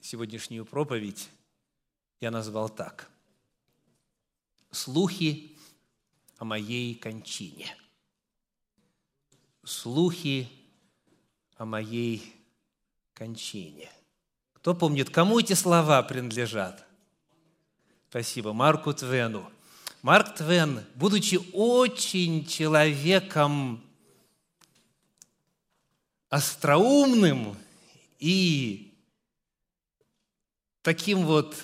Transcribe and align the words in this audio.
сегодняшнюю 0.00 0.64
проповедь 0.64 1.28
я 2.20 2.30
назвал 2.30 2.68
так. 2.68 3.10
Слухи 4.70 5.56
о 6.38 6.44
моей 6.44 6.94
кончине. 6.94 7.76
Слухи 9.64 10.48
о 11.56 11.64
моей 11.64 12.34
кончине. 13.14 13.90
Кто 14.54 14.74
помнит, 14.74 15.10
кому 15.10 15.40
эти 15.40 15.52
слова 15.52 16.02
принадлежат? 16.02 16.86
Спасибо. 18.08 18.52
Марку 18.52 18.92
Твену. 18.92 19.50
Марк 20.02 20.34
Твен, 20.34 20.84
будучи 20.94 21.38
очень 21.52 22.46
человеком 22.46 23.84
остроумным 26.30 27.56
и 28.18 28.89
таким 30.82 31.24
вот 31.26 31.56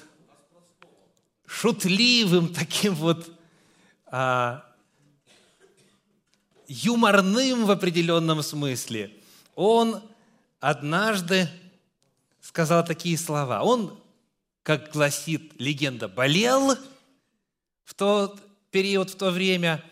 шутливым, 1.46 2.48
таким 2.54 2.94
вот 2.94 3.30
а, 4.06 4.64
юморным 6.68 7.66
в 7.66 7.70
определенном 7.70 8.42
смысле, 8.42 9.12
он 9.54 10.02
однажды 10.60 11.48
сказал 12.40 12.84
такие 12.84 13.16
слова. 13.16 13.62
Он, 13.62 13.98
как 14.62 14.92
гласит 14.92 15.52
легенда, 15.58 16.08
болел 16.08 16.76
в 17.84 17.94
тот 17.94 18.40
период, 18.70 19.10
в 19.10 19.16
то 19.16 19.30
время, 19.30 19.82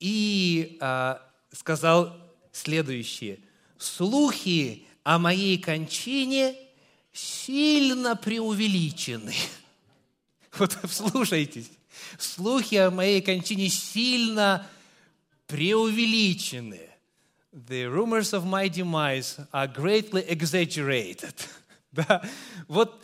и 0.00 0.76
а, 0.80 1.22
сказал 1.52 2.16
следующее. 2.52 3.38
«Слухи 3.78 4.86
о 5.02 5.18
моей 5.18 5.58
кончине 5.58 6.56
сильно 7.14 8.14
преувеличены». 8.16 9.34
Вот 10.58 10.76
слушайтесь. 10.88 11.70
Слухи 12.16 12.76
о 12.76 12.90
моей 12.90 13.20
кончине 13.20 13.68
сильно 13.68 14.66
преувеличены. 15.48 16.90
The 17.52 17.86
rumors 17.86 18.32
of 18.32 18.44
my 18.44 18.68
demise 18.68 19.38
are 19.52 19.66
greatly 19.68 20.24
exaggerated. 20.28 21.34
Да? 21.92 22.24
Вот 22.66 23.00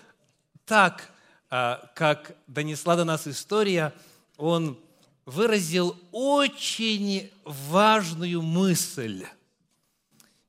так, 0.64 1.12
а, 1.48 1.88
как 1.94 2.36
донесла 2.48 2.96
до 2.96 3.04
нас 3.04 3.28
история, 3.28 3.92
он 4.36 4.76
выразил 5.26 5.96
очень 6.10 7.30
важную 7.44 8.42
мысль. 8.42 9.26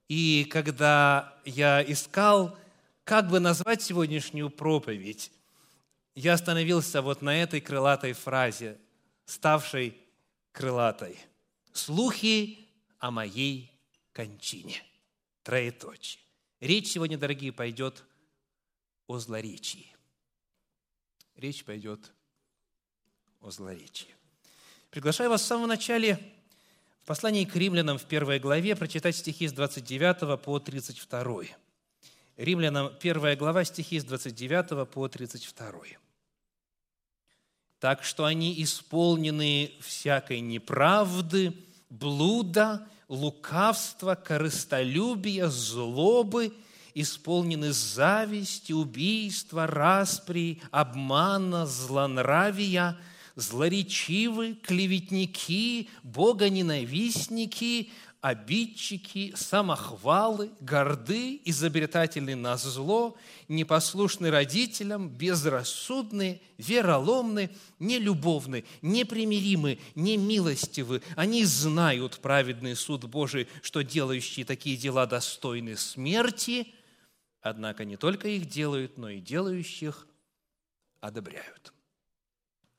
И 0.08 0.47
когда 0.49 1.36
я 1.45 1.83
искал, 1.83 2.58
как 3.03 3.30
бы 3.30 3.39
назвать 3.39 3.81
сегодняшнюю 3.81 4.49
проповедь, 4.49 5.31
я 6.16 6.33
остановился 6.33 7.02
вот 7.02 7.21
на 7.21 7.41
этой 7.41 7.61
крылатой 7.61 8.13
фразе, 8.13 8.77
ставшей 9.25 9.97
крылатой. 10.52 11.17
«Слухи 11.73 12.67
о 12.99 13.11
моей 13.11 13.71
кончине». 14.13 14.83
Троеточие. 15.43 16.21
Речь 16.59 16.91
сегодня, 16.91 17.17
дорогие, 17.17 17.52
пойдет 17.52 18.03
о 19.08 19.17
злоречии. 19.17 19.95
Речь 21.36 21.63
пойдет 21.63 22.11
о 23.39 23.49
злоречии. 23.49 24.09
Приглашаю 24.91 25.30
вас 25.30 25.41
в 25.41 25.45
самом 25.45 25.67
начале 25.67 26.19
в 27.02 27.08
послании 27.08 27.45
к 27.45 27.55
римлянам 27.55 27.97
в 27.97 28.05
первой 28.05 28.39
главе 28.39 28.75
прочитать 28.75 29.15
стихи 29.15 29.47
с 29.47 29.53
29 29.53 30.39
по 30.39 30.59
32. 30.59 31.43
Римлянам 32.42 32.92
первая 33.00 33.36
глава, 33.36 33.64
стихи 33.64 34.00
с 34.00 34.03
29 34.03 34.89
по 34.89 35.08
32. 35.08 35.72
«Так 37.80 38.03
что 38.03 38.25
они 38.25 38.64
исполнены 38.64 39.73
всякой 39.80 40.39
неправды, 40.39 41.54
блуда, 41.92 42.88
лукавства, 43.08 44.15
корыстолюбия, 44.15 45.49
злобы– 45.49 46.52
исполнены 46.95 47.71
зависти, 47.73 48.73
убийства, 48.73 49.67
распри, 49.67 50.61
обмана, 50.71 51.67
злонравия, 51.67 52.98
злоречивы, 53.36 54.55
клеветники, 54.55 55.89
богоненавистники, 56.04 57.92
обидчики, 58.21 59.33
самохвалы, 59.36 60.52
горды, 60.59 61.42
изобретательны 61.43 62.36
на 62.36 62.55
зло, 62.55 63.17
непослушны 63.48 64.32
родителям, 64.32 65.09
безрассудны, 65.09 66.42
вероломны, 66.58 67.49
нелюбовны, 67.80 68.64
непримиримы, 68.82 69.80
немилостивы. 69.95 71.02
Они 71.15 71.43
знают 71.45 72.20
праведный 72.20 72.76
суд 72.76 73.05
Божий, 73.05 73.48
что 73.61 73.82
делающие 73.83 74.45
такие 74.45 74.77
дела 74.77 75.05
достойны 75.05 75.76
смерти– 75.76 76.73
Однако 77.42 77.86
не 77.86 77.98
только 77.98 78.27
их 78.27 78.45
делают, 78.45 78.98
но 78.98 79.09
и 79.09 79.20
делающих 79.20 80.08
одобряют. 80.99 81.73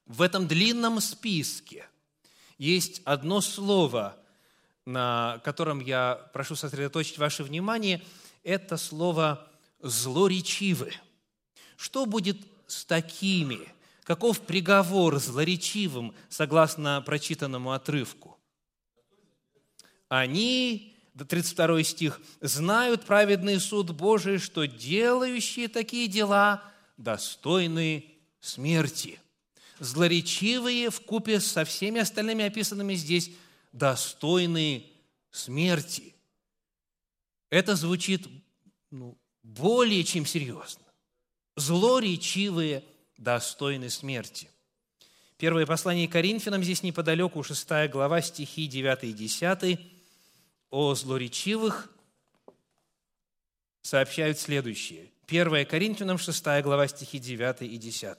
В 0.07 0.23
этом 0.23 0.47
длинном 0.47 1.01
списке 1.01 1.89
есть 2.59 3.03
одно 3.05 3.41
слово, 3.41 4.17
на 4.87 5.41
котором 5.45 5.81
я 5.81 6.15
прошу 6.33 6.57
сосредоточить 6.57 7.19
ваше 7.19 7.45
внимание. 7.45 8.03
Это 8.43 8.77
слово 8.77 9.49
«злоречивы». 9.81 10.93
Что 11.77 12.07
будет 12.07 12.39
с 12.67 12.85
такими? 12.85 13.69
Каков 14.05 14.41
приговор 14.41 15.19
злоречивым, 15.19 16.15
согласно 16.29 17.03
прочитанному 17.03 17.73
отрывку? 17.73 18.39
Они 20.09 20.97
32 21.29 21.83
стих, 21.83 22.21
«Знают 22.41 23.05
праведный 23.05 23.61
суд 23.61 23.91
Божий, 23.91 24.39
что 24.39 24.67
делающие 24.67 25.69
такие 25.69 26.09
дела 26.09 26.63
достойны 26.97 28.07
смерти». 28.41 29.21
Злоречивые 29.79 30.91
в 30.91 31.01
купе 31.01 31.41
со 31.41 31.65
всеми 31.65 32.01
остальными 32.01 32.45
описанными 32.45 32.95
здесь 32.95 33.33
достойны 33.73 34.87
смерти. 35.31 36.15
Это 37.51 37.75
звучит 37.75 38.29
ну, 38.91 39.19
более 39.43 40.05
чем 40.05 40.27
серьезно. 40.27 40.85
Злоречивые 41.57 42.85
достойны 43.17 43.91
смерти. 43.91 44.49
Первое 45.37 45.67
послание 45.67 46.07
Коринфянам 46.07 46.63
здесь 46.63 46.83
неподалеку, 46.83 47.43
6 47.43 47.91
глава, 47.91 48.21
стихи 48.23 48.67
9 48.67 49.05
и 49.05 49.13
10 49.13 49.81
о 50.71 50.95
злоречивых 50.95 51.93
сообщают 53.83 54.39
следующее. 54.39 55.11
1 55.27 55.67
Коринфянам 55.67 56.19
6 56.19 56.45
глава 56.63 56.87
стихи 56.89 57.19
9 57.19 57.63
и 57.63 57.77
10. 57.77 58.19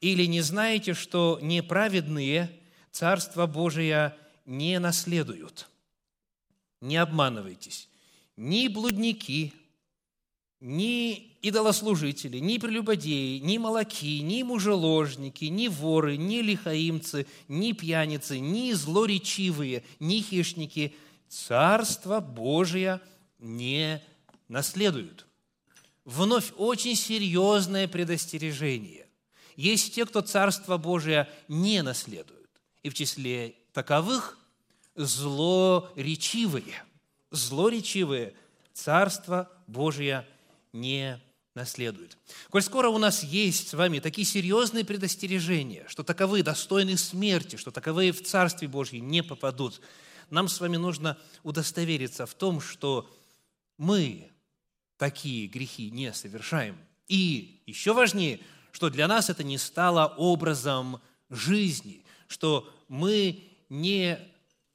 «Или 0.00 0.24
не 0.24 0.40
знаете, 0.40 0.94
что 0.94 1.38
неправедные 1.40 2.50
Царство 2.90 3.46
Божие 3.46 4.16
не 4.50 4.78
наследуют? 4.78 5.68
Не 6.80 6.96
обманывайтесь. 6.98 7.88
Ни 8.36 8.68
блудники, 8.68 9.54
ни 10.60 11.36
идолослужители, 11.40 12.38
ни 12.38 12.58
прелюбодеи, 12.58 13.38
ни 13.38 13.56
молоки, 13.56 14.20
ни 14.20 14.42
мужеложники, 14.42 15.46
ни 15.46 15.68
воры, 15.68 16.16
ни 16.16 16.42
лихаимцы, 16.42 17.26
ни 17.48 17.72
пьяницы, 17.72 18.38
ни 18.38 18.72
злоречивые, 18.72 19.84
ни 19.98 20.20
хищники– 20.20 20.94
Царство 21.30 22.18
Божие 22.18 23.00
не 23.38 24.02
наследуют. 24.48 25.26
Вновь 26.04 26.52
очень 26.56 26.96
серьезное 26.96 27.86
предостережение. 27.86 29.06
Есть 29.54 29.94
те, 29.94 30.06
кто 30.06 30.22
Царство 30.22 30.76
Божие 30.76 31.28
не 31.46 31.82
наследуют. 31.82 32.50
И 32.82 32.90
в 32.90 32.94
числе 32.94 33.54
таковых 33.72 34.39
злоречивые. 34.94 36.82
Злоречивые 37.30 38.34
Царство 38.72 39.50
Божие 39.66 40.26
не 40.72 41.20
наследуют. 41.54 42.16
Коль 42.50 42.62
скоро 42.62 42.88
у 42.88 42.98
нас 42.98 43.22
есть 43.22 43.68
с 43.68 43.74
вами 43.74 43.98
такие 43.98 44.24
серьезные 44.24 44.84
предостережения, 44.84 45.84
что 45.88 46.02
таковые 46.02 46.42
достойны 46.42 46.96
смерти, 46.96 47.56
что 47.56 47.70
таковые 47.70 48.12
в 48.12 48.22
Царстве 48.22 48.68
Божье 48.68 49.00
не 49.00 49.22
попадут– 49.22 49.80
нам 50.30 50.48
с 50.48 50.60
вами 50.60 50.76
нужно 50.76 51.18
удостовериться 51.42 52.24
в 52.24 52.34
том, 52.34 52.60
что 52.60 53.10
мы 53.76 54.30
такие 54.96 55.48
грехи 55.48 55.90
не 55.90 56.12
совершаем. 56.12 56.78
И 57.08 57.62
еще 57.66 57.92
важнее, 57.92 58.40
что 58.72 58.90
для 58.90 59.08
нас 59.08 59.28
это 59.28 59.42
не 59.42 59.58
стало 59.58 60.06
образом 60.16 61.00
жизни, 61.28 62.04
что 62.28 62.72
мы 62.88 63.42
не 63.68 64.18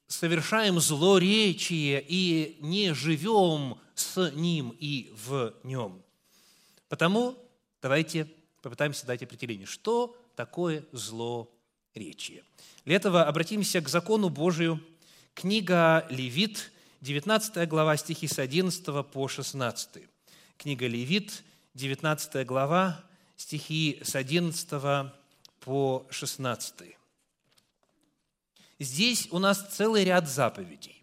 совершаем 0.08 0.80
злоречие 0.80 2.04
и 2.06 2.56
не 2.60 2.94
живем 2.94 3.78
с 3.94 4.30
ним 4.32 4.76
и 4.78 5.12
в 5.26 5.54
нем. 5.64 6.02
Потому 6.88 7.36
Давайте 7.86 8.26
попытаемся 8.62 9.06
дать 9.06 9.22
определение. 9.22 9.64
Что 9.64 10.16
такое 10.34 10.84
злоречие? 10.90 12.42
Для 12.84 12.96
этого 12.96 13.24
обратимся 13.24 13.80
к 13.80 13.88
закону 13.88 14.28
Божию. 14.28 14.82
Книга 15.34 16.04
Левит, 16.10 16.72
19 17.02 17.68
глава, 17.68 17.96
стихи 17.96 18.26
с 18.26 18.40
11 18.40 19.06
по 19.06 19.28
16. 19.28 20.08
Книга 20.56 20.88
Левит, 20.88 21.44
19 21.74 22.44
глава, 22.44 23.04
стихи 23.36 24.00
с 24.02 24.16
11 24.16 25.12
по 25.60 26.04
16. 26.10 26.95
Здесь 28.78 29.28
у 29.30 29.38
нас 29.38 29.66
целый 29.74 30.04
ряд 30.04 30.28
заповедей. 30.28 31.02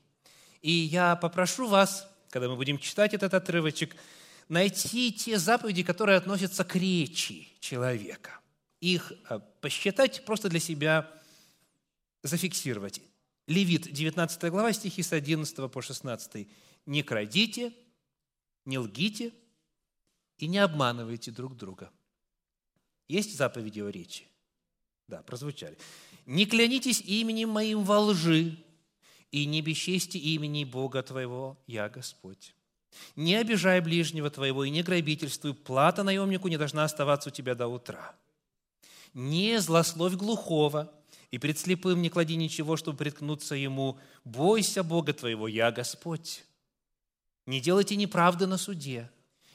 И 0.62 0.72
я 0.72 1.16
попрошу 1.16 1.68
вас, 1.68 2.08
когда 2.30 2.48
мы 2.48 2.56
будем 2.56 2.78
читать 2.78 3.14
этот 3.14 3.34
отрывочек, 3.34 3.96
найти 4.48 5.12
те 5.12 5.40
заповеди, 5.40 5.84
которые 5.84 6.18
относятся 6.18 6.64
к 6.64 6.76
речи 6.76 7.50
человека. 7.60 8.40
Их 8.80 9.14
э, 9.30 9.40
посчитать, 9.62 10.24
просто 10.26 10.50
для 10.50 10.60
себя 10.60 11.12
зафиксировать. 12.22 13.02
Левит, 13.48 13.92
19 13.92 14.52
глава, 14.52 14.72
стихи 14.74 15.04
с 15.04 15.12
11 15.12 15.72
по 15.72 15.82
16. 15.82 16.48
«Не 16.86 17.04
крадите, 17.04 17.74
не 18.66 18.78
лгите 18.78 19.34
и 20.38 20.48
не 20.48 20.60
обманывайте 20.60 21.32
друг 21.32 21.58
друга». 21.58 21.92
Есть 23.08 23.38
заповеди 23.38 23.82
о 23.82 23.90
речи? 23.90 24.28
Да, 25.08 25.22
прозвучали. 25.24 25.78
«Не 26.26 26.46
клянитесь 26.46 27.02
именем 27.02 27.50
моим 27.50 27.84
во 27.84 28.00
лжи, 28.00 28.58
и 29.34 29.46
не 29.46 29.62
бесчести 29.62 30.18
имени 30.18 30.64
Бога 30.64 31.02
твоего, 31.02 31.58
я 31.66 31.90
Господь. 31.90 32.54
Не 33.16 33.36
обижай 33.36 33.82
ближнего 33.82 34.30
твоего 34.30 34.64
и 34.64 34.70
не 34.70 34.84
грабительствуй, 34.84 35.56
плата 35.56 36.04
наемнику 36.04 36.48
не 36.48 36.58
должна 36.58 36.84
оставаться 36.84 37.30
у 37.30 37.32
тебя 37.32 37.56
до 37.56 37.68
утра. 37.68 38.16
Не 39.16 39.60
злословь 39.60 40.14
глухого, 40.14 40.94
и 41.32 41.40
пред 41.40 41.58
слепым 41.58 42.04
не 42.04 42.10
клади 42.10 42.36
ничего, 42.36 42.78
чтобы 42.78 43.00
приткнуться 43.00 43.56
ему. 43.56 44.00
Бойся 44.24 44.84
Бога 44.84 45.14
твоего, 45.14 45.48
я 45.48 45.72
Господь. 45.72 46.46
Не 47.48 47.60
делайте 47.60 47.96
неправды 47.96 48.46
на 48.46 48.60
суде, 48.60 49.10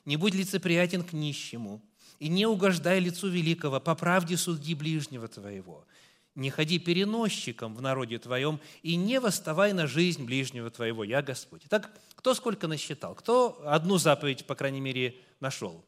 не 0.04 0.16
будь 0.16 0.34
лицеприятен 0.34 1.04
к 1.04 1.12
нищему, 1.12 1.80
и 2.18 2.28
не 2.28 2.46
угождай 2.46 3.00
лицу 3.00 3.28
великого, 3.28 3.80
по 3.80 3.94
правде 3.94 4.36
суди 4.36 4.74
ближнего 4.74 5.28
твоего. 5.28 5.86
Не 6.34 6.50
ходи 6.50 6.78
переносчиком 6.78 7.74
в 7.74 7.82
народе 7.82 8.18
твоем, 8.18 8.60
и 8.82 8.96
не 8.96 9.18
восставай 9.18 9.72
на 9.72 9.86
жизнь 9.86 10.24
ближнего 10.24 10.70
твоего, 10.70 11.02
я 11.02 11.20
Господь. 11.22 11.62
Итак, 11.66 11.92
кто 12.14 12.34
сколько 12.34 12.68
насчитал? 12.68 13.14
Кто 13.14 13.60
одну 13.66 13.98
заповедь, 13.98 14.46
по 14.46 14.54
крайней 14.54 14.80
мере, 14.80 15.16
нашел? 15.40 15.84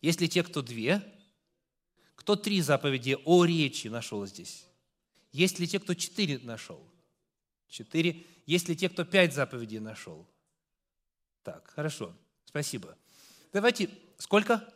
Если 0.00 0.26
те, 0.26 0.42
кто 0.42 0.62
две, 0.62 1.02
кто 2.14 2.36
три 2.36 2.60
заповеди 2.62 3.18
о 3.24 3.44
речи 3.44 3.88
нашел 3.88 4.24
здесь? 4.26 4.66
Есть 5.32 5.58
ли 5.58 5.66
те, 5.66 5.78
кто 5.78 5.94
четыре 5.94 6.38
нашел? 6.38 6.82
Четыре. 7.68 8.24
Есть 8.46 8.68
ли 8.68 8.76
те, 8.76 8.88
кто 8.88 9.04
пять 9.04 9.34
заповедей 9.34 9.78
нашел? 9.78 10.26
Так, 11.42 11.70
хорошо, 11.74 12.14
спасибо. 12.44 12.96
Давайте, 13.52 13.90
сколько? 14.18 14.66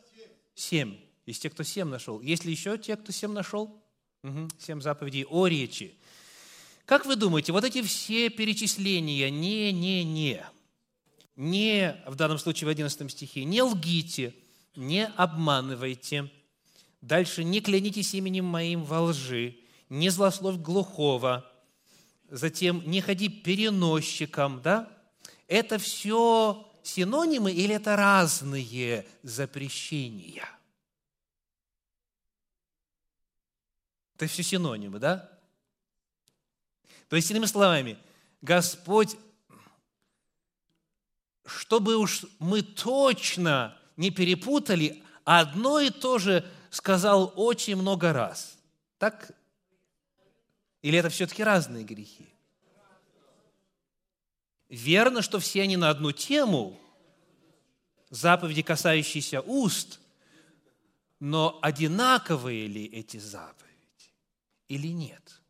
Семь. 0.59 0.97
Есть 1.25 1.43
те, 1.43 1.51
кто 1.51 1.63
семь 1.63 1.87
нашел. 1.89 2.21
Есть 2.21 2.45
ли 2.45 2.51
еще 2.51 2.77
те, 2.79 2.97
кто 2.97 3.13
семь 3.13 3.31
нашел? 3.31 3.81
Угу. 4.25 4.49
Семь 4.59 4.81
заповедей 4.81 5.25
о 5.25 5.47
речи. 5.47 5.95
Как 6.85 7.07
вы 7.07 7.15
думаете, 7.15 7.53
вот 7.53 7.63
эти 7.63 7.81
все 7.83 8.29
перечисления 8.29 9.31
«не, 9.31 9.71
не, 9.73 10.03
не», 10.03 10.45
не, 11.37 12.03
в 12.07 12.17
данном 12.17 12.39
случае 12.39 12.67
в 12.67 12.71
11 12.71 13.13
стихе, 13.13 13.45
не 13.45 13.63
лгите, 13.63 14.35
не 14.75 15.07
обманывайте, 15.07 16.29
дальше 17.03 17.45
не 17.45 17.61
клянитесь 17.61 18.15
именем 18.15 18.47
моим 18.47 18.83
во 18.83 19.03
лжи, 19.03 19.59
не 19.89 20.09
злословь 20.09 20.57
глухого, 20.57 21.49
затем 22.29 22.83
не 22.85 23.01
ходи 23.01 23.29
переносчиком, 23.29 24.61
да? 24.61 24.89
Это 25.47 25.79
все 25.79 26.68
синонимы 26.83 27.53
или 27.53 27.75
это 27.75 27.97
разные 27.97 29.07
запрещения? 29.23 30.49
Это 34.15 34.27
все 34.27 34.43
синонимы, 34.43 34.99
да? 34.99 35.31
То 37.09 37.17
есть, 37.17 37.31
иными 37.31 37.47
словами, 37.47 37.99
Господь, 38.43 39.17
чтобы 41.47 41.97
уж 41.97 42.25
мы 42.39 42.63
точно 42.63 43.79
не 43.97 44.11
перепутали, 44.11 45.03
одно 45.25 45.81
и 45.81 45.91
то 45.91 46.19
же 46.19 46.45
сказал 46.71 47.33
очень 47.37 47.77
много 47.77 48.13
раз. 48.13 48.59
Так? 48.99 49.31
Или 50.83 50.99
это 50.99 51.09
все-таки 51.09 51.43
разные 51.43 51.85
грехи? 51.85 52.29
Верно, 54.69 55.23
что 55.23 55.39
все 55.39 55.63
они 55.63 55.77
на 55.77 55.91
одну 55.91 56.13
тему, 56.13 56.79
заповеди, 58.11 58.63
касающиеся 58.63 59.41
уст, 59.41 60.01
но 61.21 61.59
одинаковые 61.63 62.67
ли 62.67 62.85
эти 62.85 63.17
заповеди 63.17 64.13
или 64.69 64.89
нет? 64.89 65.41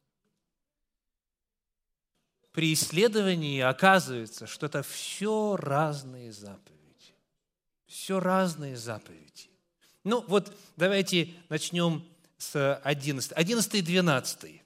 При 2.52 2.72
исследовании 2.72 3.60
оказывается, 3.60 4.46
что 4.46 4.66
это 4.66 4.82
все 4.82 5.56
разные 5.56 6.32
заповеди. 6.32 7.14
Все 7.86 8.20
разные 8.20 8.76
заповеди. 8.76 9.50
Ну 10.04 10.24
вот 10.26 10.52
давайте 10.76 11.34
начнем 11.48 12.04
с 12.36 12.74
11. 12.82 13.32
11 13.32 13.74
и 13.74 13.82
12 13.82 14.62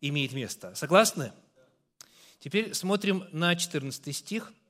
имеет 0.00 0.32
место. 0.32 0.74
Согласны? 0.74 1.30
Теперь 2.40 2.74
смотрим 2.74 3.28
на 3.30 3.54
14 3.54 4.16
стих– 4.16 4.52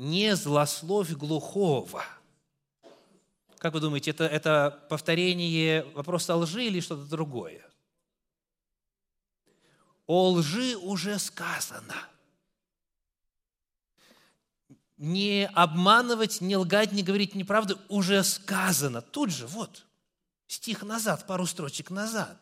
не 0.00 0.34
злословь 0.34 1.10
глухого. 1.10 2.02
Как 3.58 3.74
вы 3.74 3.80
думаете, 3.80 4.12
это, 4.12 4.24
это 4.24 4.86
повторение 4.88 5.84
вопроса 5.92 6.34
лжи 6.36 6.64
или 6.64 6.80
что-то 6.80 7.04
другое? 7.04 7.62
О 10.06 10.30
лжи 10.30 10.74
уже 10.78 11.18
сказано. 11.18 11.96
Не 14.96 15.48
обманывать, 15.48 16.40
не 16.40 16.56
лгать, 16.56 16.92
не 16.92 17.02
говорить 17.02 17.34
неправду 17.34 17.78
уже 17.90 18.24
сказано. 18.24 19.02
Тут 19.02 19.30
же, 19.30 19.46
вот, 19.46 19.84
стих 20.46 20.82
назад, 20.82 21.26
пару 21.26 21.44
строчек 21.44 21.90
назад. 21.90 22.40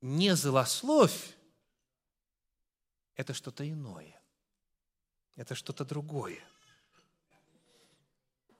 Не 0.00 0.36
злословь– 0.36 1.34
это 3.16 3.34
что-то 3.34 3.68
иное 3.68 4.19
это 5.36 5.54
что-то 5.54 5.84
другое. 5.84 6.38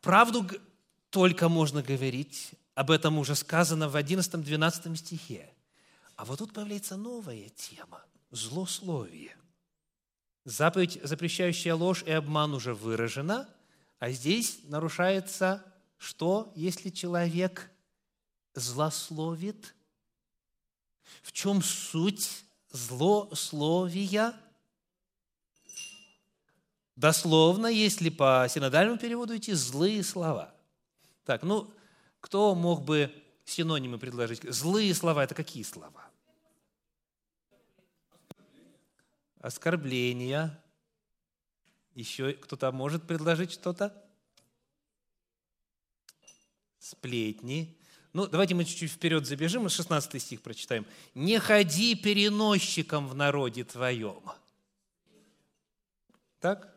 Правду 0.00 0.49
только 1.11 1.49
можно 1.49 1.83
говорить, 1.83 2.53
об 2.75 2.91
этом 2.91 3.19
уже 3.19 3.35
сказано 3.35 3.89
в 3.89 3.97
11-12 3.97 4.97
стихе. 4.97 5.53
А 6.17 6.25
вот 6.25 6.39
тут 6.39 6.53
появляется 6.53 6.97
новая 6.97 7.49
тема– 7.50 8.03
злословие. 8.31 9.37
Заповедь, 10.45 10.99
запрещающая 11.03 11.75
ложь 11.75 12.03
и 12.05 12.11
обман, 12.11 12.55
уже 12.55 12.75
выражена, 12.75 13.49
а 13.99 14.11
здесь 14.11 14.61
нарушается 14.65 15.65
что, 16.00 16.50
если 16.57 16.89
человек 16.89 17.71
злословит? 18.55 19.75
В 21.23 21.31
чем 21.33 21.62
суть 21.62 22.45
злословия? 22.71 24.35
Дословно, 27.00 27.66
если 27.66 28.11
по 28.11 28.47
синодальному 28.50 28.99
переводу 28.99 29.35
идти, 29.35 29.54
злые 29.54 30.04
слова. 30.04 30.54
Так, 31.25 31.42
ну, 31.42 31.73
кто 32.21 32.54
мог 32.54 32.83
бы 32.83 33.11
синонимы 33.47 33.99
предложить? 33.99 34.42
Злые 34.42 34.95
слова– 34.95 35.25
это 35.25 35.35
какие 35.35 35.62
слова? 35.62 36.11
Оскорбления. 39.40 40.62
Еще 41.95 42.35
кто-то 42.35 42.71
может 42.71 43.07
предложить 43.07 43.52
что-то? 43.52 43.95
Сплетни. 46.78 47.78
Ну, 48.12 48.26
давайте 48.26 48.54
мы 48.54 48.66
чуть-чуть 48.66 48.90
вперед 48.90 49.25
забежим, 49.25 49.64
и 49.64 49.71
16 49.71 50.21
стих 50.21 50.42
прочитаем. 50.42 50.85
«Не 51.14 51.38
ходи 51.38 51.95
переносчиком 51.95 53.09
в 53.09 53.14
народе 53.14 53.64
твоем». 53.64 54.23
Так? 56.40 56.76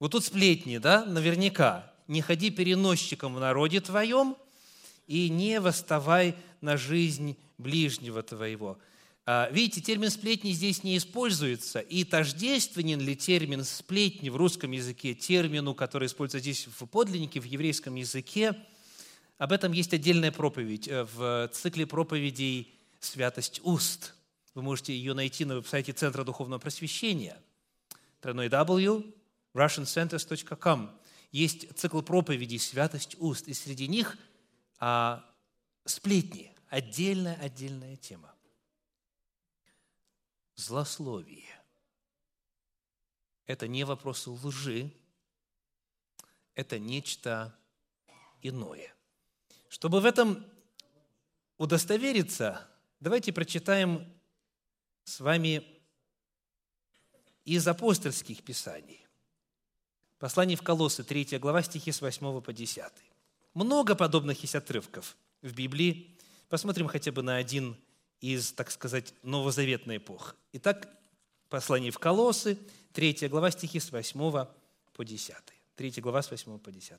Вот 0.00 0.12
тут 0.12 0.24
сплетни, 0.24 0.78
да, 0.78 1.04
наверняка. 1.04 1.92
«Не 2.08 2.22
ходи 2.22 2.50
переносчиком 2.50 3.36
в 3.36 3.38
народе 3.38 3.80
твоем, 3.80 4.36
и 5.06 5.28
не 5.28 5.60
восставай 5.60 6.34
на 6.60 6.76
жизнь 6.76 7.36
ближнего 7.56 8.24
твоего». 8.24 8.78
А, 9.26 9.48
видите, 9.52 9.80
термин 9.80 10.10
«сплетни» 10.10 10.50
здесь 10.50 10.82
не 10.82 10.96
используется, 10.96 11.78
и 11.78 12.02
тождественен 12.02 13.00
ли 13.00 13.14
термин 13.14 13.62
«сплетни» 13.62 14.28
в 14.28 14.34
русском 14.34 14.72
языке 14.72 15.14
термину, 15.14 15.76
который 15.76 16.06
используется 16.06 16.40
здесь 16.40 16.66
в 16.66 16.86
подлиннике, 16.86 17.38
в 17.38 17.44
еврейском 17.44 17.94
языке– 17.94 18.56
об 19.40 19.52
этом 19.52 19.72
есть 19.72 19.94
отдельная 19.94 20.32
проповедь 20.32 20.86
э, 20.86 21.04
в 21.14 21.48
цикле 21.54 21.86
проповедей 21.86 22.74
«Святость 23.00 23.62
уст». 23.64 24.12
Вы 24.54 24.60
можете 24.60 24.92
ее 24.92 25.14
найти 25.14 25.46
на 25.46 25.54
веб-сайте 25.54 25.94
Центра 25.94 26.24
Духовного 26.24 26.60
Просвещения 26.60 27.38
www.russiancenters.com. 29.54 30.98
Есть 31.32 31.76
цикл 31.76 32.02
проповедей 32.02 32.58
«Святость 32.58 33.16
уст», 33.18 33.46
и 33.48 33.54
среди 33.54 33.88
них 33.88 34.18
а, 34.78 35.24
сплетни, 35.84 36.54
отдельная-отдельная 36.68 37.96
тема. 37.96 38.34
Злословие. 40.56 41.48
Это 43.46 43.68
не 43.68 43.84
вопрос 43.84 44.26
лжи, 44.26 44.92
это 46.54 46.78
нечто 46.78 47.56
иное– 48.42 48.94
чтобы 49.70 50.00
в 50.00 50.04
этом 50.04 50.44
удостовериться, 51.56 52.68
давайте 52.98 53.32
прочитаем 53.32 54.12
с 55.04 55.20
вами 55.20 55.64
из 57.44 57.68
апостольских 57.68 58.42
писаний. 58.42 59.06
Послание 60.20 60.54
в 60.54 60.60
Колоссы, 60.60 61.02
3 61.02 61.38
глава, 61.38 61.62
стихи 61.62 61.90
с 61.90 62.02
8 62.02 62.42
по 62.42 62.52
10. 62.52 62.84
Много 63.54 63.94
подобных 63.94 64.42
есть 64.42 64.54
отрывков 64.54 65.16
в 65.40 65.54
Библии. 65.54 66.14
Посмотрим 66.50 66.88
хотя 66.88 67.10
бы 67.10 67.22
на 67.22 67.36
один 67.36 67.74
из, 68.20 68.52
так 68.52 68.70
сказать, 68.70 69.14
новозаветной 69.22 69.96
эпох. 69.96 70.36
Итак, 70.52 70.90
послание 71.48 71.90
в 71.90 71.98
Колоссы, 71.98 72.58
3 72.92 73.28
глава, 73.28 73.50
стихи 73.50 73.80
с 73.80 73.90
8 73.90 74.46
по 74.92 75.04
10. 75.06 75.34
3 75.76 75.90
глава 76.02 76.20
с 76.20 76.30
8 76.30 76.58
по 76.58 76.70
10. 76.70 76.98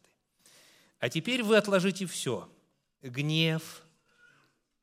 «А 0.97 1.09
теперь 1.09 1.43
вы 1.43 1.57
отложите 1.57 2.07
все– 2.07 2.49
гнев, 3.03 3.83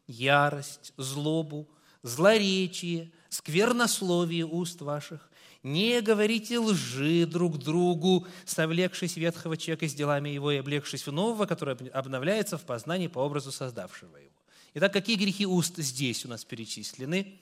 ярость, 0.06 0.92
злобу, 0.96 1.68
злоречие, 2.02 3.10
сквернословие 3.30 4.46
уст 4.46 4.80
ваших. 4.80 5.27
Не 5.62 6.00
говорите 6.00 6.58
лжи 6.58 7.26
друг 7.26 7.58
другу, 7.58 8.26
совлекшись 8.44 9.16
ветхого 9.16 9.56
человека 9.56 9.88
с 9.88 9.94
делами 9.94 10.28
его 10.28 10.52
и 10.52 10.58
облегшись 10.58 11.06
в 11.06 11.12
нового, 11.12 11.46
который 11.46 11.74
обновляется 11.90 12.56
в 12.56 12.64
познании 12.64 13.08
по 13.08 13.18
образу 13.18 13.50
создавшего 13.50 14.16
его. 14.16 14.30
Итак, 14.74 14.92
какие 14.92 15.16
грехи 15.16 15.46
уст 15.46 15.76
здесь 15.78 16.24
у 16.24 16.28
нас 16.28 16.44
перечислены? 16.44 17.40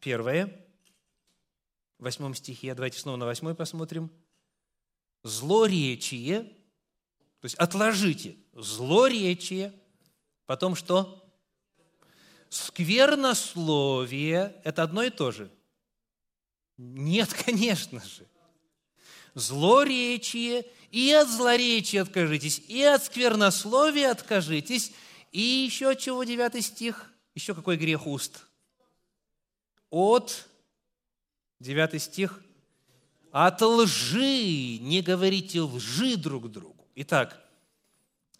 Первое, 0.00 0.46
в 1.98 2.04
восьмом 2.04 2.34
стихе, 2.34 2.74
давайте 2.74 2.98
снова 2.98 3.16
на 3.16 3.26
восьмой 3.26 3.54
посмотрим. 3.54 4.10
Злоречие, 5.22 6.44
то 7.40 7.46
есть 7.46 7.56
отложите 7.56 8.36
злоречие, 8.52 9.72
потом 10.46 10.74
что? 10.74 11.24
Сквернословие– 12.50 14.60
это 14.64 14.82
одно 14.82 15.02
и 15.02 15.10
то 15.10 15.30
же. 15.30 15.50
Нет, 16.80 17.32
конечно 17.44 18.00
же. 18.00 18.26
Злоречие, 19.34 20.66
и 20.90 21.12
от 21.12 21.28
злоречия 21.28 22.02
откажитесь, 22.02 22.60
и 22.66 22.82
от 22.82 23.04
сквернословия 23.04 24.10
откажитесь, 24.10 24.92
и 25.30 25.40
еще 25.40 25.94
чего 25.94 26.24
девятый 26.24 26.62
стих? 26.62 27.12
Еще 27.34 27.54
какой 27.54 27.76
грех 27.76 28.06
уст? 28.06 28.46
От, 29.90 30.48
девятый 31.60 32.00
стих, 32.00 32.40
от 33.30 33.60
лжи, 33.62 34.78
не 34.78 35.02
говорите 35.02 35.60
лжи 35.60 36.16
друг 36.16 36.50
другу. 36.50 36.88
Итак, 36.96 37.40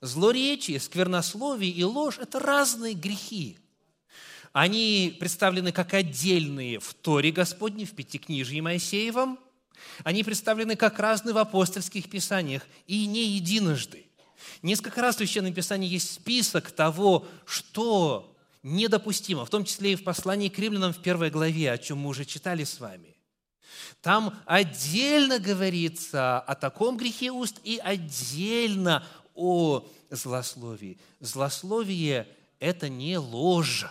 Злоречие, 0.01 0.81
сквернословие 0.81 1.71
и 1.71 1.85
ложь– 1.85 2.19
это 2.21 2.41
разные 2.41 2.95
грехи. 2.95 3.59
Они 4.53 5.17
представлены 5.21 5.71
как 5.73 5.95
отдельные 5.95 6.81
в 6.81 6.93
Торе 6.95 7.31
Господне, 7.31 7.85
в 7.85 7.93
Пятикнижье 7.93 8.61
Моисеевом. 8.63 9.39
Они 10.03 10.25
представлены 10.25 10.77
как 10.77 10.99
разные 10.99 11.35
в 11.35 11.39
апостольских 11.39 12.11
писаниях 12.11 12.67
и 12.87 13.07
не 13.07 13.25
единожды. 13.27 14.07
Несколько 14.63 15.01
раз 15.01 15.15
в 15.15 15.19
Священном 15.19 15.55
Писании 15.55 15.89
есть 15.89 16.13
список 16.13 16.71
того, 16.73 17.27
что 17.47 18.37
недопустимо, 18.63 19.47
в 19.47 19.51
том 19.51 19.65
числе 19.65 19.93
и 19.93 19.97
в 19.97 20.05
послании 20.05 20.49
к 20.49 20.59
римлянам 20.59 20.93
в 20.93 21.01
первой 21.01 21.31
главе, 21.31 21.73
о 21.73 21.79
чем 21.79 21.99
мы 21.99 22.11
уже 22.11 22.25
читали 22.25 22.65
с 22.65 22.81
вами. 22.81 23.17
Там 24.03 24.39
отдельно 24.47 25.39
говорится 25.39 26.41
о 26.41 26.55
таком 26.55 26.97
грехе 26.97 27.31
уст 27.31 27.61
и 27.65 27.79
отдельно 27.79 29.07
о 29.35 29.87
злословии. 30.11 30.99
Злословие– 31.21 32.27
это 32.61 32.89
не 32.89 33.17
ложь. 33.17 33.87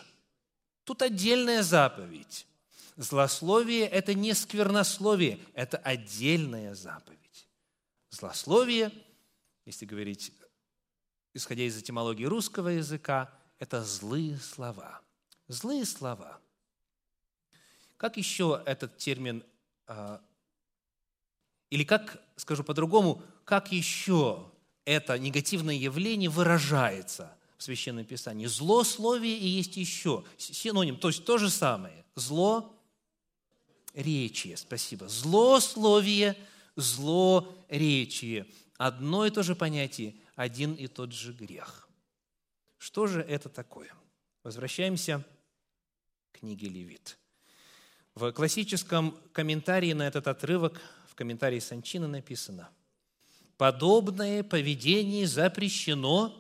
Тут 0.90 1.04
отдельная 1.04 1.62
заповедь. 1.62 2.48
Злословие– 2.98 3.86
это 3.88 4.16
не 4.16 4.34
сквернословие, 4.34 5.40
это 5.54 5.78
отдельная 5.78 6.74
заповедь. 6.74 7.48
Злословие, 8.10 8.92
если 9.68 9.86
говорить, 9.86 10.34
исходя 11.36 11.62
из 11.62 11.78
этимологии 11.78 12.26
русского 12.26 12.70
языка, 12.70 13.32
это 13.60 13.84
злые 13.84 14.40
слова. 14.40 15.00
Злые 15.48 15.86
слова. 15.86 16.42
Как 17.98 18.18
еще 18.18 18.64
этот 18.66 18.98
термин, 18.98 19.44
а, 19.86 20.20
или 21.70 21.84
как, 21.84 22.20
скажу 22.36 22.64
по-другому, 22.64 23.22
как 23.46 23.72
еще 23.72 24.52
это 24.86 25.20
негативное 25.20 25.76
явление 25.76 26.32
выражается 26.32 27.32
в 27.60 27.64
Священном 27.64 28.06
Писании. 28.06 28.48
Злословие 28.48 29.38
и 29.38 29.46
есть 29.46 29.76
еще 29.76 30.24
синоним, 30.38 30.98
то 30.98 31.10
есть 31.10 31.26
то 31.26 31.38
же 31.38 31.50
самое. 31.50 32.06
Зло, 32.16 32.74
речие, 33.94 34.56
спасибо. 34.58 35.10
Злословие, 35.10 36.36
злоречие. 36.78 38.48
Одно 38.78 39.26
и 39.26 39.30
то 39.30 39.44
же 39.44 39.56
понятие, 39.56 40.16
один 40.36 40.74
и 40.74 40.88
тот 40.88 41.12
же 41.12 41.34
грех. 41.34 41.90
Что 42.78 43.08
же 43.08 43.20
это 43.20 43.50
такое? 43.50 43.94
Возвращаемся 44.44 45.26
к 46.32 46.40
книге 46.40 46.70
Левит. 46.70 47.20
В 48.16 48.32
классическом 48.32 49.20
комментарии 49.34 49.92
на 49.92 50.08
этот 50.08 50.28
отрывок, 50.28 50.82
в 51.10 51.16
комментарии 51.16 51.60
Санчина 51.60 52.08
написано– 52.08 52.70
подобное 53.60 54.42
поведение 54.42 55.28
запрещено, 55.28 56.34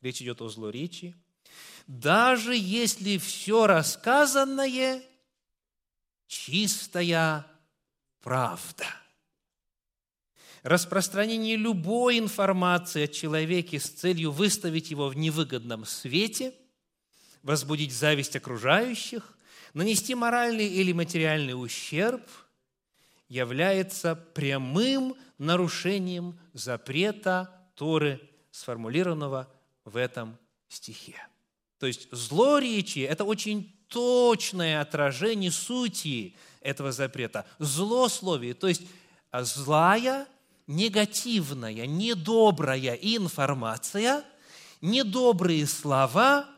речь 0.00 0.22
идет 0.22 0.40
о 0.40 0.48
злоречии, 0.48 1.14
даже 1.86 2.54
если 2.54 3.18
все 3.18 3.66
рассказанное 3.66 5.02
чистая 6.26 7.46
правда. 8.20 8.86
Распространение 10.62 11.56
любой 11.56 12.18
информации 12.18 13.04
о 13.04 13.08
человеке 13.08 13.78
с 13.78 13.88
целью 13.88 14.32
выставить 14.32 14.90
его 14.90 15.08
в 15.08 15.16
невыгодном 15.16 15.84
свете, 15.84 16.52
возбудить 17.42 17.92
зависть 17.92 18.36
окружающих, 18.36 19.38
нанести 19.72 20.14
моральный 20.14 20.66
или 20.66 20.92
материальный 20.92 21.52
ущерб 21.52 22.22
является 23.28 24.14
прямым 24.14 25.16
нарушением 25.38 26.38
запрета 26.52 27.54
Торы, 27.74 28.20
сформулированного 28.50 29.48
в 29.88 29.96
этом 29.96 30.38
стихе. 30.68 31.16
То 31.78 31.86
есть 31.86 32.08
злоречие– 32.12 33.06
это 33.08 33.24
очень 33.24 33.74
точное 33.88 34.80
отражение 34.80 35.50
сути 35.50 36.36
этого 36.60 36.92
запрета. 36.92 37.46
Злословие, 37.58 38.54
то 38.54 38.68
есть 38.68 38.82
злая, 39.32 40.26
негативная, 40.66 41.86
недобрая 41.86 42.94
информация, 42.94 44.24
недобрые 44.80 45.66
слова 45.66 46.48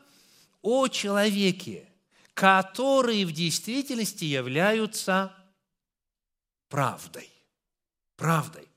о 0.62 0.88
человеке, 0.88 1.88
которые 2.34 3.26
в 3.26 3.32
действительности 3.32 4.24
являются 4.24 5.32
правдой. 6.68 7.30
Правдой. 8.16 8.68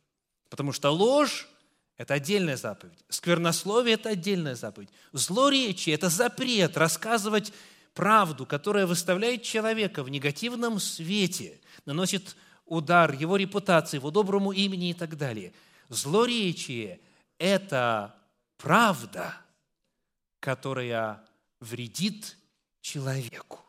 Потому 0.49 0.71
что 0.71 0.91
ложь– 0.91 1.47
это 1.97 2.15
отдельная 2.15 2.57
заповедь. 2.57 3.05
Сквернословие– 3.09 3.93
это 3.95 4.09
отдельная 4.09 4.55
заповедь. 4.55 4.89
Злоречие– 5.11 5.95
это 5.95 6.09
запрет 6.09 6.75
рассказывать 6.77 7.53
правду, 7.93 8.45
которая 8.45 8.87
выставляет 8.87 9.43
человека 9.43 10.03
в 10.03 10.09
негативном 10.09 10.79
свете, 10.79 11.61
наносит 11.85 12.35
удар 12.65 13.13
его 13.13 13.37
репутации, 13.37 13.97
его 13.97 14.09
доброму 14.09 14.51
имени 14.51 14.89
и 14.89 14.93
так 14.93 15.17
далее. 15.17 15.53
Злоречие– 15.89 16.99
это 17.37 18.15
правда, 18.57 19.35
которая 20.39 21.23
вредит 21.59 22.37
человеку. 22.81 23.59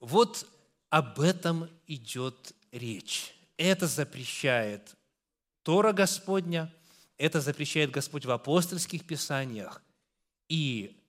Вот 0.00 0.46
об 0.90 1.20
этом 1.20 1.70
идет 1.86 2.52
речь. 2.72 3.34
Это 3.56 3.86
запрещает 3.86 4.96
Тора 5.64 5.92
Господня, 5.92 6.72
это 7.16 7.40
запрещает 7.40 7.90
Господь 7.90 8.26
в 8.26 8.30
апостольских 8.30 9.06
писаниях. 9.06 9.82
И 10.48 11.02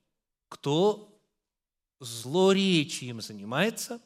кто 0.50 1.21
злоречием 2.00 3.21
занимается, 3.21 4.01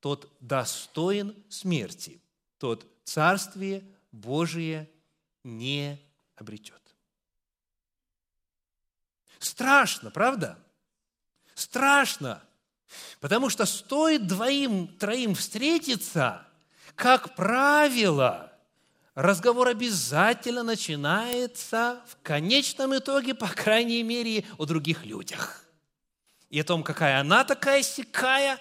тот 0.00 0.32
достоин 0.40 1.36
смерти, 1.50 2.20
тот 2.58 2.86
Царствие 3.04 3.84
Божие 4.10 4.90
не 5.44 6.00
обретет. 6.36 6.80
Страшно, 9.38 10.10
правда? 10.10 10.58
Страшно. 11.54 12.42
Потому 13.20 13.50
что 13.50 13.66
стоит 13.66 14.26
двоим, 14.26 14.88
троим 14.96 15.34
встретиться, 15.34 16.46
как 16.94 17.36
правило, 17.36 18.49
разговор 19.22 19.68
обязательно 19.68 20.62
начинается 20.62 22.00
в 22.08 22.16
конечном 22.22 22.96
итоге, 22.96 23.34
по 23.34 23.48
крайней 23.48 24.02
мере, 24.02 24.44
о 24.58 24.66
других 24.66 25.04
людях. 25.04 25.64
И 26.48 26.58
о 26.60 26.64
том, 26.64 26.82
какая 26.82 27.20
она 27.20 27.44
такая 27.44 27.82
сякая, 27.82 28.58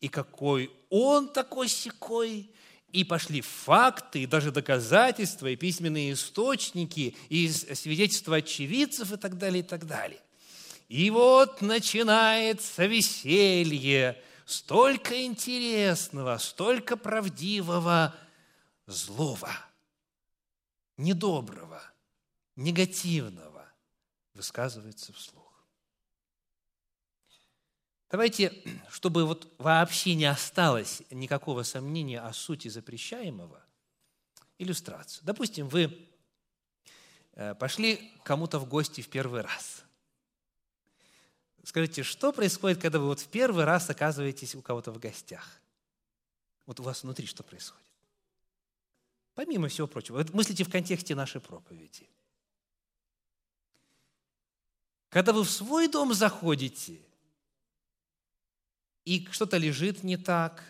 и 0.00 0.08
какой 0.08 0.70
он 0.90 1.28
такой 1.28 1.68
секой, 1.68 2.50
и 2.92 3.04
пошли 3.04 3.40
факты, 3.40 4.22
и 4.22 4.26
даже 4.26 4.52
доказательства, 4.52 5.46
и 5.46 5.56
письменные 5.56 6.12
источники, 6.12 7.16
и 7.30 7.48
свидетельства 7.48 8.36
очевидцев, 8.36 9.12
и 9.12 9.16
так 9.16 9.38
далее, 9.38 9.60
и 9.60 9.66
так 9.66 9.86
далее. 9.86 10.20
И 10.88 11.08
вот 11.10 11.62
начинается 11.62 12.84
веселье, 12.84 14.22
столько 14.44 15.24
интересного, 15.24 16.36
столько 16.36 16.98
правдивого, 16.98 18.14
злого, 18.86 19.50
недоброго, 20.96 21.82
негативного 22.56 23.66
высказывается 24.34 25.12
вслух. 25.12 25.42
Давайте, 28.10 28.52
чтобы 28.90 29.24
вот 29.24 29.52
вообще 29.58 30.14
не 30.14 30.26
осталось 30.26 31.02
никакого 31.10 31.62
сомнения 31.62 32.20
о 32.20 32.32
сути 32.32 32.68
запрещаемого, 32.68 33.64
иллюстрацию. 34.58 35.24
Допустим, 35.24 35.68
вы 35.68 36.08
э, 37.32 37.54
пошли 37.54 38.12
кому-то 38.24 38.58
в 38.58 38.68
гости 38.68 39.00
в 39.00 39.08
первый 39.08 39.40
раз– 39.40 39.84
Скажите, 41.64 42.02
что 42.02 42.32
происходит, 42.32 42.80
когда 42.80 42.98
вы 42.98 43.06
вот 43.06 43.20
в 43.20 43.28
первый 43.28 43.64
раз 43.64 43.88
оказываетесь 43.88 44.54
у 44.54 44.62
кого-то 44.62 44.90
в 44.90 44.98
гостях? 44.98 45.60
Вот 46.66 46.80
у 46.80 46.82
вас 46.82 47.02
внутри 47.02 47.26
что 47.26 47.42
происходит? 47.42 47.86
Помимо 49.34 49.68
всего 49.68 49.86
прочего, 49.86 50.18
вы 50.18 50.26
мыслите 50.32 50.64
в 50.64 50.70
контексте 50.70 51.14
нашей 51.14 51.40
проповеди. 51.40 52.08
Когда 55.08 55.32
вы 55.32 55.44
в 55.44 55.50
свой 55.50 55.88
дом 55.88 56.14
заходите, 56.14 57.00
и 59.04 59.26
что-то 59.30 59.56
лежит 59.56 60.02
не 60.02 60.16
так, 60.16 60.62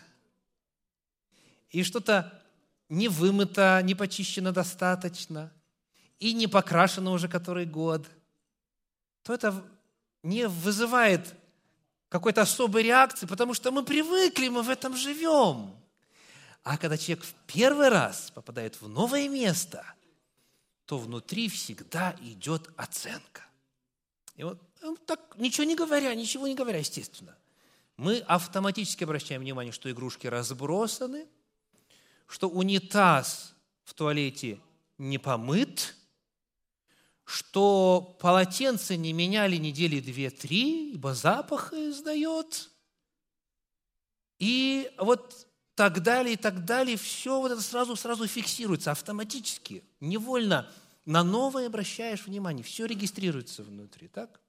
и 1.69 1.83
что-то 1.83 2.41
не 2.89 3.07
вымыто, 3.07 3.81
не 3.83 3.95
почищено 3.95 4.51
достаточно, 4.51 5.51
и 6.19 6.33
не 6.33 6.47
покрашено 6.47 7.11
уже 7.11 7.27
который 7.27 7.65
год, 7.65 8.07
то 9.23 9.33
это 9.33 9.63
не 10.23 10.47
вызывает 10.47 11.33
какой-то 12.09 12.41
особой 12.41 12.83
реакции, 12.83 13.25
потому 13.25 13.53
что 13.53 13.71
мы 13.71 13.83
привыкли, 13.83 14.47
мы 14.47 14.61
в 14.61 14.69
этом 14.69 14.95
живем. 14.95 15.73
А 16.63 16.77
когда 16.77 16.97
человек 16.97 17.25
в 17.25 17.33
первый 17.45 17.89
раз 17.89 18.31
попадает 18.31 18.81
в 18.81 18.87
новое 18.87 19.27
место, 19.27 19.85
то 20.85 20.97
внутри 20.97 21.49
всегда 21.49 22.15
идет 22.21 22.69
оценка. 22.77 23.45
И 24.35 24.43
вот 24.43 24.59
ну, 24.81 24.97
так, 24.97 25.35
ничего 25.37 25.65
не 25.65 25.75
говоря, 25.75 26.13
ничего 26.15 26.47
не 26.47 26.55
говоря, 26.55 26.79
естественно, 26.79 27.37
мы 27.97 28.19
автоматически 28.19 29.03
обращаем 29.03 29.41
внимание, 29.41 29.71
что 29.71 29.91
игрушки 29.91 30.27
разбросаны, 30.27 31.27
что 32.27 32.49
унитаз 32.49 33.53
в 33.83 33.93
туалете 33.93 34.59
не 34.97 35.17
помыт– 35.17 35.95
что 37.25 38.17
полотенце 38.19 38.97
не 38.97 39.13
меняли 39.13 39.55
недели 39.55 39.99
две-три, 39.99 40.91
ибо 40.91 41.13
запах 41.13 41.73
издает. 41.73 42.69
И 44.39 44.91
вот 44.97 45.47
так 45.89 46.01
далее, 46.01 46.33
и 46.33 46.37
так 46.37 46.65
далее, 46.65 46.97
все 46.97 47.39
вот 47.39 47.51
это 47.51 47.61
сразу-сразу 47.61 48.27
фиксируется 48.27 48.91
автоматически, 48.91 49.83
невольно 49.99 50.69
на 51.05 51.23
новое 51.23 51.67
обращаешь 51.67 52.25
внимание, 52.25 52.63
все 52.63 52.85
регистрируется 52.85 53.63
внутри, 53.63 54.07
так? 54.07 54.39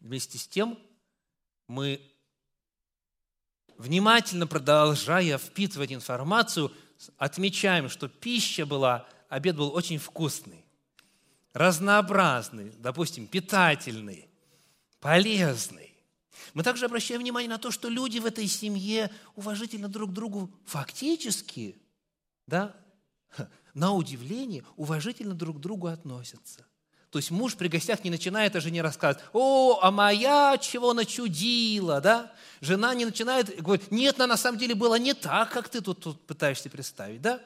Вместе 0.00 0.38
с 0.38 0.48
тем 0.48 0.78
мы, 1.68 2.00
внимательно 3.76 4.46
продолжая 4.46 5.38
впитывать 5.38 5.92
информацию– 5.92 6.72
отмечаем, 7.18 7.88
что 7.88 8.08
пища 8.08 8.66
была, 8.66 9.06
обед 9.28 9.56
был 9.56 9.74
очень 9.74 9.98
вкусный, 9.98 10.64
разнообразный, 11.52 12.72
допустим, 12.78 13.26
питательный, 13.26 14.28
полезный. 15.00 15.93
Мы 16.52 16.62
также 16.62 16.86
обращаем 16.86 17.20
внимание 17.20 17.48
на 17.48 17.58
то, 17.58 17.70
что 17.70 17.88
люди 17.88 18.18
в 18.18 18.26
этой 18.26 18.46
семье 18.46 19.10
уважительно 19.34 19.88
друг 19.88 20.10
к 20.10 20.12
другу 20.12 20.50
фактически, 20.64 21.76
да, 22.46 22.74
на 23.74 23.92
удивление, 23.92 24.64
уважительно 24.76 25.34
друг 25.34 25.58
к 25.58 25.60
другу 25.60 25.88
относятся. 25.88 26.66
То 27.14 27.18
есть 27.18 27.30
муж 27.30 27.54
при 27.54 27.68
гостях 27.68 28.02
не 28.02 28.10
начинает 28.10 28.56
о 28.56 28.60
жене 28.60 28.82
рассказывать, 28.82 29.24
о, 29.32 29.78
а 29.80 29.92
моя 29.92 30.58
чего 30.58 30.94
начудила, 30.94 32.00
да? 32.00 32.32
Жена 32.60 32.92
не 32.94 33.04
начинает 33.04 33.62
говорить, 33.62 33.92
нет, 33.92 34.18
на 34.18 34.36
самом 34.36 34.58
деле 34.58 34.74
было 34.74 34.96
не 34.96 35.14
так, 35.14 35.52
как 35.52 35.68
ты 35.68 35.80
тут, 35.80 36.00
тут 36.00 36.26
пытаешься 36.26 36.68
представить, 36.68 37.22
да? 37.22 37.40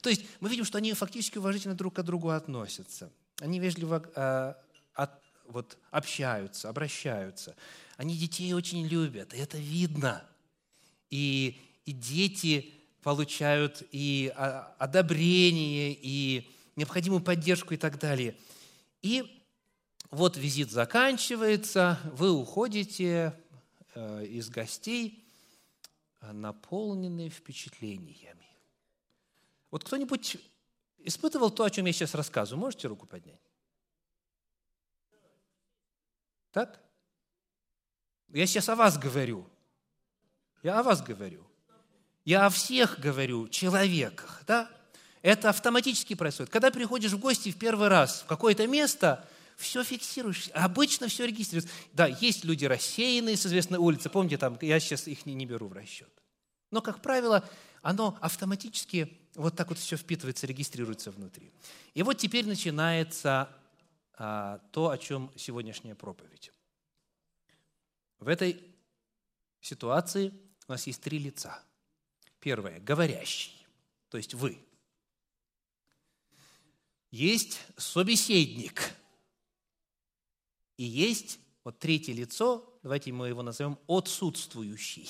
То 0.00 0.10
есть 0.10 0.22
мы 0.40 0.48
видим, 0.48 0.64
что 0.64 0.78
они 0.78 0.92
фактически 0.94 1.38
уважительно 1.38 1.76
друг 1.76 1.94
к 1.94 2.02
другу 2.02 2.30
относятся. 2.30 3.08
Они 3.40 3.60
вежливо 3.60 4.04
э, 4.16 4.54
от, 4.94 5.10
вот, 5.54 5.78
общаются, 5.90 6.68
обращаются. 6.68 7.56
Они 7.96 8.16
детей 8.16 8.52
очень 8.52 8.86
любят, 8.86 9.32
и 9.32 9.38
это 9.38 9.56
видно. 9.56 10.22
И, 11.08 11.58
и 11.86 11.92
дети 11.92 12.74
получают 13.02 13.82
и 13.90 14.30
одобрение, 14.78 15.96
и 15.98 16.50
необходимую 16.76 17.22
поддержку 17.22 17.72
и 17.72 17.78
так 17.78 17.98
далее– 17.98 18.36
и 19.04 19.44
вот 20.10 20.38
визит 20.38 20.70
заканчивается, 20.70 22.00
вы 22.14 22.32
уходите 22.32 23.38
э, 23.94 24.24
из 24.24 24.48
гостей, 24.48 25.22
наполненные 26.22 27.28
впечатлениями. 27.28 28.48
Вот 29.70 29.84
кто-нибудь 29.84 30.38
испытывал 31.00 31.50
то, 31.50 31.64
о 31.64 31.70
чем 31.70 31.84
я 31.84 31.92
сейчас 31.92 32.14
рассказываю? 32.14 32.60
Можете 32.60 32.88
руку 32.88 33.06
поднять? 33.06 33.43
Так? 36.54 36.80
Я 38.32 38.46
сейчас 38.46 38.68
о 38.68 38.76
вас 38.76 38.96
говорю. 38.96 39.44
Я 40.62 40.78
о 40.78 40.82
вас 40.84 41.02
говорю. 41.02 41.44
Я 42.24 42.46
о 42.46 42.50
всех 42.50 43.00
говорю, 43.00 43.48
человеках, 43.48 44.44
да? 44.46 44.70
Это 45.20 45.50
автоматически 45.50 46.14
происходит. 46.14 46.52
Когда 46.52 46.70
приходишь 46.70 47.10
в 47.10 47.18
гости 47.18 47.50
в 47.50 47.58
первый 47.58 47.88
раз 47.88 48.22
в 48.22 48.26
какое-то 48.26 48.68
место, 48.68 49.28
все 49.56 49.82
фиксируешь, 49.82 50.48
обычно 50.54 51.08
все 51.08 51.26
регистрируется. 51.26 51.74
Да, 51.92 52.06
есть 52.06 52.44
люди 52.44 52.66
рассеянные 52.66 53.36
с 53.36 53.44
известной 53.44 53.78
улицы, 53.78 54.08
помните, 54.08 54.38
там, 54.38 54.56
я 54.60 54.78
сейчас 54.78 55.08
их 55.08 55.26
не, 55.26 55.34
не 55.34 55.46
беру 55.46 55.66
в 55.66 55.72
расчет. 55.72 56.12
Но, 56.70 56.80
как 56.82 57.02
правило, 57.02 57.44
оно 57.82 58.16
автоматически 58.20 59.18
вот 59.34 59.56
так 59.56 59.70
вот 59.70 59.78
все 59.78 59.96
впитывается, 59.96 60.46
регистрируется 60.46 61.10
внутри. 61.10 61.50
И 61.94 62.04
вот 62.04 62.18
теперь 62.18 62.46
начинается 62.46 63.48
то, 64.16 64.90
о 64.90 64.98
чем 64.98 65.32
сегодняшняя 65.36 65.94
проповедь. 65.94 66.52
В 68.18 68.28
этой 68.28 68.62
ситуации 69.60 70.32
у 70.68 70.72
нас 70.72 70.86
есть 70.86 71.02
три 71.02 71.18
лица. 71.18 71.62
Первое– 72.38 72.80
говорящий, 72.80 73.66
то 74.08 74.16
есть 74.16 74.34
вы. 74.34 74.58
Есть 77.10 77.60
собеседник. 77.76 78.92
И 80.76 80.84
есть 80.84 81.38
вот 81.62 81.78
третье 81.78 82.12
лицо, 82.12 82.78
давайте 82.82 83.12
мы 83.12 83.28
его 83.28 83.42
назовем 83.42 83.78
отсутствующий. 83.86 85.08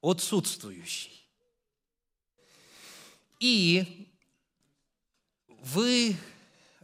Отсутствующий. 0.00 1.28
И 3.40 4.08
вы 5.48 6.16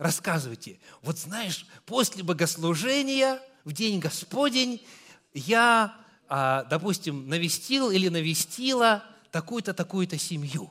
рассказываете, 0.04 0.78
вот 1.00 1.18
знаешь, 1.18 1.66
после 1.86 2.22
богослужения 2.22 3.40
в 3.64 3.72
день 3.72 4.00
Господень 4.00 4.84
я, 5.32 5.96
а, 6.28 6.64
допустим, 6.64 7.26
навестил 7.26 7.90
или 7.90 8.08
навестила 8.08 9.02
такую-то, 9.30 9.72
такую-то 9.72 10.18
семью. 10.18 10.70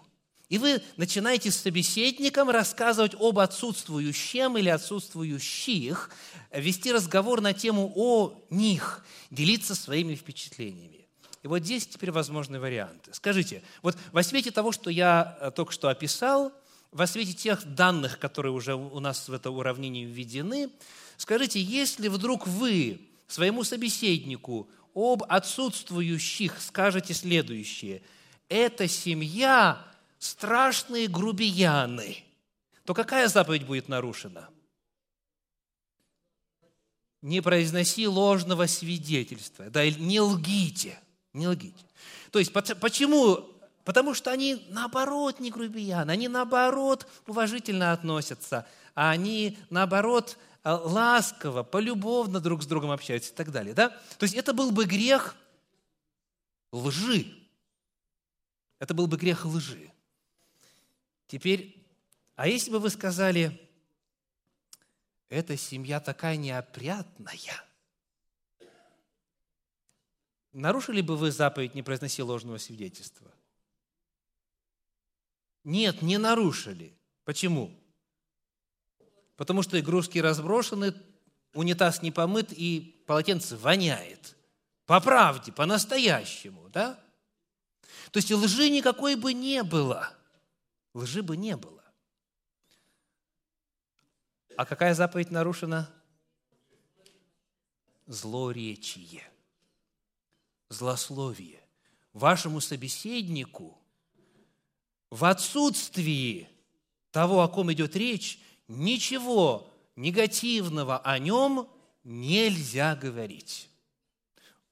И 0.50 0.60
вы 0.60 0.84
начинаете 0.98 1.50
с 1.50 1.58
собеседником 1.58 2.52
рассказывать 2.52 3.15
об 3.19 3.39
отсутствующем 3.39 4.56
или 4.56 4.69
отсутствующих, 4.69 6.12
вести 6.54 6.93
разговор 6.93 7.41
на 7.41 7.54
тему 7.54 7.91
о 7.96 8.39
них, 8.52 9.04
делиться 9.32 9.74
своими 9.74 10.13
впечатлениями. 10.13 11.08
И 11.41 11.48
вот 11.48 11.63
здесь 11.63 11.88
теперь 11.88 12.12
возможны 12.12 12.60
варианты. 12.60 13.12
Скажите, 13.15 13.63
вот 13.82 13.98
во 14.12 14.22
свете 14.22 14.52
того, 14.52 14.72
что 14.72 14.91
я 14.91 15.39
э, 15.41 15.50
только 15.50 15.72
что 15.72 15.89
описал, 15.89 16.54
во 16.93 17.08
свете 17.08 17.34
тех 17.34 17.65
данных, 17.75 18.19
которые 18.19 18.51
уже 18.53 18.75
у 18.75 18.99
нас 18.99 19.27
в 19.27 19.34
это 19.34 19.49
уравнение 19.49 20.06
введены, 20.06 20.69
скажите, 21.17 21.62
если 21.62 22.08
вдруг 22.08 22.47
вы 22.47 23.01
своему 23.27 23.63
собеседнику 23.63 24.69
об 24.93 25.23
отсутствующих 25.27 26.62
скажете 26.62 27.13
следующее, 27.13 28.03
эта 28.47 28.88
семья 28.88 29.86
страшные 30.19 31.08
грубияны, 31.08 32.23
то 32.86 32.93
какая 32.93 33.27
заповедь 33.27 33.65
будет 33.65 33.88
нарушена? 33.88 34.49
Не 37.21 37.41
произноси 37.41 38.08
ложного 38.08 38.67
свидетельства, 38.67 39.69
да, 39.69 39.89
не 39.89 40.19
лгите, 40.19 40.99
не 41.32 41.47
лгите. 41.47 41.86
То 42.32 42.39
есть 42.39 42.51
почему 42.51 43.53
Потому 43.84 44.13
что 44.13 44.32
они, 44.32 44.65
наоборот, 44.69 45.39
не 45.39 45.52
грубияны, 45.52 46.12
они, 46.12 46.28
наоборот, 46.28 47.06
уважительно 47.28 47.91
относятся, 47.91 48.65
а 48.96 49.12
они, 49.12 49.58
наоборот, 49.69 50.38
э, 50.63 50.72
ласково, 50.72 51.63
полюбовно 51.63 52.39
друг 52.39 52.63
с 52.63 52.65
другом 52.65 52.91
общаются 52.91 53.34
и 53.34 53.36
так 53.36 53.52
далее. 53.52 53.74
Да? 53.74 53.89
То 54.17 54.24
есть 54.24 54.36
это 54.36 54.54
был 54.54 54.72
бы 54.72 54.86
грех 54.86 55.36
лжи. 56.72 57.28
Это 58.80 58.93
был 58.93 59.08
бы 59.08 59.17
грех 59.17 59.46
лжи. 59.46 59.91
Теперь, 61.28 61.86
а 62.36 62.48
если 62.48 62.72
бы 62.72 62.80
вы 62.80 62.89
сказали, 62.89 63.60
эта 65.28 65.58
семья 65.58 66.00
такая 66.00 66.38
неопрятная, 66.38 67.63
нарушили 70.54 71.02
бы 71.02 71.17
вы 71.17 71.32
заповедь 71.32 71.76
«не 71.76 71.84
произноси 71.84 72.22
ложного 72.22 72.60
свидетельства»? 72.60 73.33
Нет, 75.63 76.02
не 76.02 76.17
нарушили. 76.17 76.97
Почему? 77.23 77.71
Потому 79.38 79.62
что 79.62 79.80
игрушки 79.80 80.19
разброшены, 80.19 80.93
унитаз 81.54 82.02
не 82.02 82.12
помыт 82.12 82.52
и 82.52 83.04
полотенце 83.08 83.56
воняет. 83.58 84.36
По 84.86 84.99
правде, 84.99 85.52
по-настоящему, 85.52 86.69
да? 86.69 86.99
То 88.12 88.17
есть 88.17 88.32
лжи 88.32 88.69
никакой 88.69 89.15
бы 89.15 89.34
не 89.34 89.63
было. 89.63 90.13
Лжи 90.93 91.23
бы 91.23 91.38
не 91.38 91.56
было. 91.56 91.84
А 94.58 94.65
какая 94.65 94.93
заповедь 94.93 95.32
нарушена? 95.32 95.89
Злоречие, 98.06 99.23
злословие. 100.69 101.62
Вашему 102.12 102.60
собеседнику– 102.60 103.80
в 105.13 105.26
отсутствии 105.26 106.49
того, 107.12 107.43
о 107.43 107.47
ком 107.47 107.71
идет 107.71 107.95
речь, 107.95 108.39
ничего 108.67 109.71
негативного 109.95 110.97
о 110.97 111.19
нем 111.19 111.69
нельзя 112.04 112.95
говорить. 112.95 113.69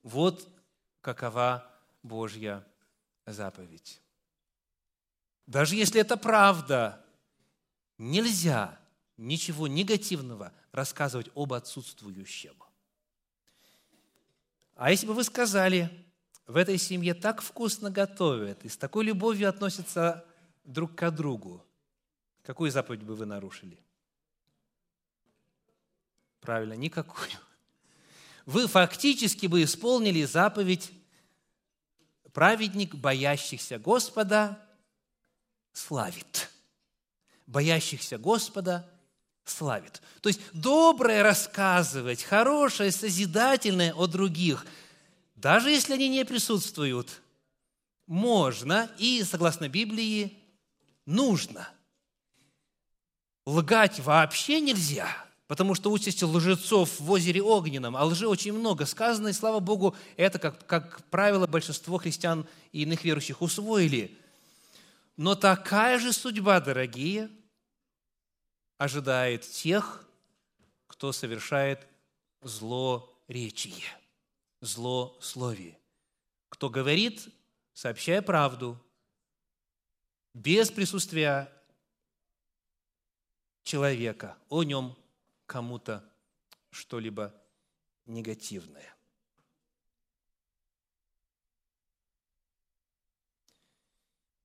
Вот 0.02 0.48
какова 1.02 1.72
Божья 2.02 2.66
заповедь. 3.28 4.02
Даже 5.46 5.76
если 5.76 6.02
это 6.02 6.18
правда, 6.18 7.06
нельзя 8.00 8.80
ничего 9.18 9.68
негативного 9.68 10.54
рассказывать 10.72 11.30
об 11.36 11.54
отсутствующем. 11.54 12.56
А 14.74 14.90
если 14.90 15.06
бы 15.06 15.14
вы 15.14 15.24
сказали, 15.24 15.92
в 16.48 16.58
этой 16.58 16.80
семье 16.80 17.14
так 17.14 17.44
вкусно 17.44 17.92
готовят 17.92 18.66
и 18.66 18.70
с 18.70 18.76
такой 18.76 19.06
любовью 19.06 19.48
относятся 19.48 20.26
друг 20.64 20.96
к 20.96 21.12
другу, 21.12 21.66
какую 22.44 22.72
заповедь 22.72 23.04
бы 23.04 23.16
вы 23.16 23.26
нарушили? 23.26 23.80
Правильно, 26.40 26.74
никакую. 26.74 27.32
Вы 28.46 28.68
фактически 28.68 29.46
бы 29.46 29.64
исполнили 29.64 30.24
заповедь 30.24 30.92
праведник, 32.34 32.96
боящихся 32.96 33.78
Господа, 33.78 34.60
славит. 35.74 36.50
Боящихся 37.46 38.18
Господа 38.18 38.90
славит. 39.44 40.02
То 40.22 40.30
есть 40.30 40.42
доброе 40.54 41.24
рассказывать, 41.24 42.24
хорошее, 42.24 42.92
созидательное 42.92 43.94
о 43.94 44.08
других, 44.08 44.66
даже 45.36 45.70
если 45.70 45.94
они 45.94 46.08
не 46.08 46.26
присутствуют, 46.26 47.22
можно 48.08 48.90
и, 48.98 49.24
согласно 49.24 49.70
Библии, 49.70 50.41
нужно. 51.06 51.70
Лгать 53.46 54.00
вообще 54.00 54.62
нельзя, 54.62 55.08
потому 55.48 55.76
что 55.76 55.92
участь 55.92 56.22
лжецов 56.22 57.00
в 57.00 57.12
озере 57.12 57.42
Огненном, 57.42 57.98
а 57.98 58.06
лжи 58.06 58.28
очень 58.28 58.54
много 58.54 58.86
сказано, 58.86 59.30
и, 59.30 59.34
слава 59.34 59.60
Богу, 59.60 59.96
это, 60.16 60.40
как, 60.40 60.66
как 60.68 61.04
правило, 61.10 61.48
большинство 61.48 61.98
христиан 61.98 62.48
и 62.72 62.84
иных 62.84 63.04
верующих 63.04 63.42
усвоили. 63.42 64.18
Но 65.18 65.36
такая 65.36 66.00
же 66.00 66.14
судьба, 66.14 66.60
дорогие, 66.60 67.30
ожидает 68.78 69.42
тех, 69.42 70.08
кто 70.88 71.12
совершает 71.12 71.88
злоречие, 72.42 73.86
злословие. 74.62 75.78
Кто 76.50 76.70
говорит, 76.70 77.28
сообщая 77.74 78.22
правду, 78.22 78.78
без 80.34 80.72
присутствия 80.72 81.52
человека, 83.64 84.38
о 84.50 84.64
нем 84.64 84.96
кому-то 85.46 86.04
что-либо 86.70 87.34
негативное. 88.06 88.96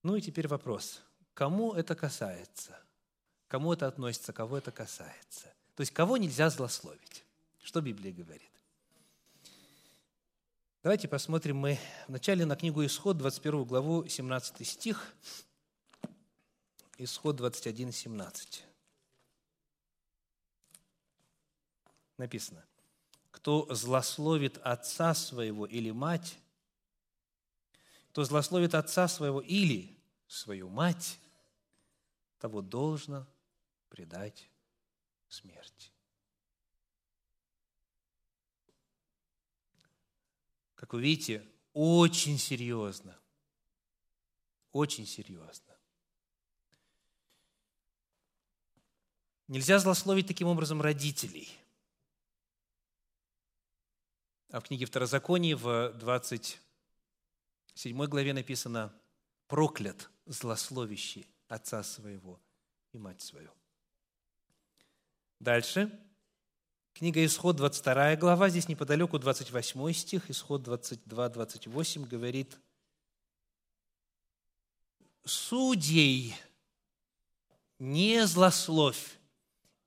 Ну 0.03 0.15
и 0.15 0.21
теперь 0.21 0.47
вопрос. 0.47 1.03
Кому 1.35 1.73
это 1.73 1.95
касается? 1.95 2.79
Кому 3.49 3.73
это 3.73 3.87
относится, 3.87 4.33
кого 4.33 4.59
это 4.59 4.71
касается? 4.71 5.53
То 5.75 5.81
есть, 5.81 5.93
кого 5.93 6.17
нельзя 6.17 6.49
злословить? 6.49 7.25
Что 7.61 7.81
Библия 7.81 8.13
говорит? 8.13 8.51
Давайте 10.83 11.09
посмотрим 11.09 11.57
мы 11.57 11.79
вначале 12.07 12.47
на 12.47 12.55
книгу 12.55 12.85
Исход, 12.87 13.19
21 13.19 13.65
главу, 13.65 14.07
17 14.07 14.67
стих. 14.67 15.15
Исход 16.99 17.37
21, 17.37 17.93
17. 17.93 18.65
Написано. 22.17 22.65
«Кто 23.31 23.73
злословит 23.75 24.57
отца 24.59 25.15
своего 25.15 25.67
или 25.67 25.91
мать, 25.91 26.39
кто 28.11 28.25
злословит 28.25 28.75
отца 28.75 29.09
своего 29.09 29.43
или 29.43 29.95
свою 30.27 30.71
мать, 30.71 31.21
того 32.39 32.63
должно 32.63 33.27
предать 33.91 34.49
смерти. 35.29 35.91
Как 40.75 40.93
вы 40.93 41.03
видите, 41.03 41.47
очень 41.73 42.39
серьезно, 42.39 43.19
очень 44.73 45.07
серьезно. 45.07 45.66
Нельзя 49.49 49.79
злословить 49.79 50.27
таким 50.27 50.49
образом 50.49 50.83
родителей. 50.83 51.49
А 54.51 54.59
в 54.61 54.65
книге 54.65 54.87
Второзаконии 54.87 55.55
в 55.55 55.93
27 55.95 58.07
главе 58.07 58.33
написано 58.33 58.93
«Проклят 59.47 60.11
злословящий 60.27 61.29
отца 61.49 61.85
своего 61.85 62.41
и 62.93 62.99
мать 62.99 63.23
свою». 63.23 63.51
Дальше. 65.39 65.97
Книга 66.95 67.25
Исход, 67.25 67.57
22 67.57 68.17
глава, 68.17 68.49
здесь 68.49 68.69
неподалеку 68.69 69.19
28 69.19 69.93
стих, 69.93 70.31
Исход 70.31 70.67
22-28 70.67 72.07
говорит, 72.07 72.59
«Судей 75.25 76.35
не 77.79 78.27
злословь, 78.27 79.16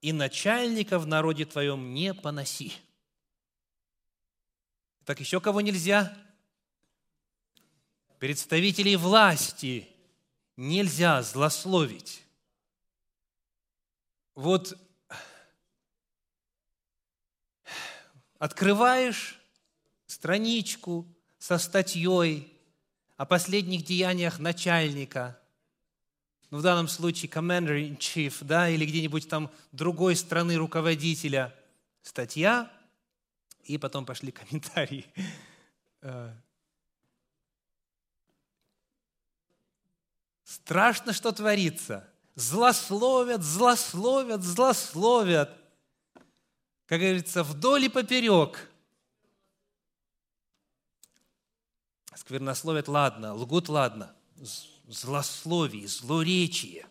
и 0.02 0.14
начальника 0.14 1.00
в 1.00 1.08
народе 1.08 1.46
твоем 1.46 1.94
не 1.94 2.14
поноси». 2.14 2.74
Так 5.06 5.20
еще 5.20 5.42
кого 5.42 5.62
нельзя? 5.62 6.16
Представителей 8.20 8.96
власти 8.96 9.90
нельзя 10.56 11.24
злословить. 11.24 12.22
Вот 14.36 14.78
открываешь 18.38 19.40
страничку 20.06 21.08
со 21.40 21.58
статьей 21.58 22.56
о 23.18 23.26
последних 23.26 23.84
деяниях 23.84 24.38
начальника, 24.38 25.42
ну, 26.52 26.58
в 26.58 26.62
данном 26.62 26.88
случае 26.88 27.30
commander-in-chief, 27.30 28.36
да, 28.42 28.70
или 28.70 28.86
где-нибудь 28.86 29.28
там 29.30 29.52
другой 29.72 30.16
страны 30.16 30.56
руководителя, 30.56 31.56
статья, 32.02 32.72
и 33.64 33.78
потом 33.78 34.06
пошли 34.06 34.32
комментарии. 34.32 35.06
Э, 36.02 36.34
страшно, 40.44 41.14
что 41.14 41.32
творится. 41.32 42.08
Злословят, 42.36 43.44
злословят, 43.44 44.44
злословят 44.44 45.60
как 46.90 47.02
говорится, 47.02 47.44
вдоль 47.44 47.86
и 47.86 47.90
поперек. 47.90 48.68
Сквернословят, 52.16 52.88
ладно, 52.88 53.36
лгут, 53.36 53.70
ладно. 53.70 54.12
Злословие, 54.90 55.88
злоречие. 55.88 56.88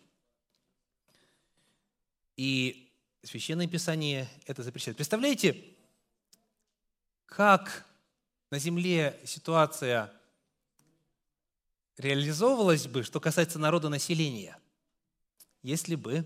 И 2.37 2.89
Священное 3.23 3.67
Писание 3.67 4.29
это 4.45 4.63
запрещает. 4.63 4.95
Представляете, 4.95 5.75
как 7.25 7.85
на 8.51 8.57
земле 8.57 9.19
ситуация 9.25 10.13
реализовывалась 11.97 12.87
бы, 12.87 13.03
что 13.03 13.19
касается 13.19 13.59
народа 13.59 13.89
населения, 13.89 14.57
если 15.61 15.95
бы 15.95 16.23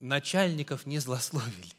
начальников 0.00 0.86
не 0.86 0.98
злословили. 0.98 1.74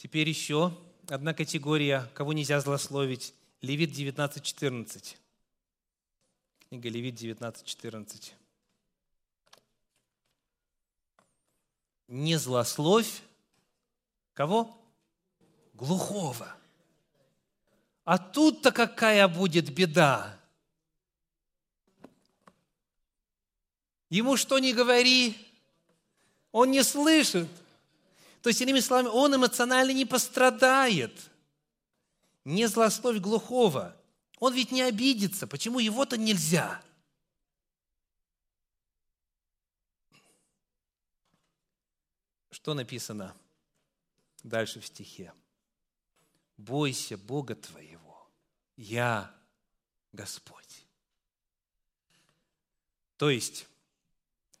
Теперь 0.00 0.30
еще 0.30 0.74
одна 1.10 1.34
категория, 1.34 2.10
кого 2.14 2.32
нельзя 2.32 2.58
злословить. 2.62 3.34
Левит 3.60 3.90
19.14. 3.90 5.16
Книга 6.70 6.88
Левит 6.88 7.20
19.14. 7.20 8.32
Не 12.08 12.36
злословь 12.38 13.20
кого? 14.32 14.74
Глухого. 15.74 16.56
А 18.04 18.16
тут-то 18.16 18.72
какая 18.72 19.28
будет 19.28 19.70
беда? 19.70 20.34
Ему 24.08 24.38
что 24.38 24.58
не 24.60 24.72
говори, 24.72 25.36
он 26.52 26.70
не 26.70 26.82
слышит. 26.84 27.48
То 28.42 28.48
есть, 28.48 28.60
иными 28.60 28.80
словами, 28.80 29.08
он 29.08 29.34
эмоционально 29.34 29.92
не 29.92 30.04
пострадает. 30.04 31.30
Не 32.44 32.66
злословь 32.66 33.18
глухого. 33.18 33.96
Он 34.38 34.54
ведь 34.54 34.72
не 34.72 34.82
обидится. 34.82 35.46
Почему 35.46 35.78
его-то 35.78 36.16
нельзя? 36.16 36.82
Что 42.50 42.74
написано 42.74 43.34
дальше 44.42 44.80
в 44.80 44.86
стихе? 44.86 45.32
бойся 46.60 47.16
Бога 47.16 47.54
твоего, 47.54 48.30
я 48.76 49.34
Господь. 50.12 50.86
То 53.16 53.30
есть, 53.30 53.66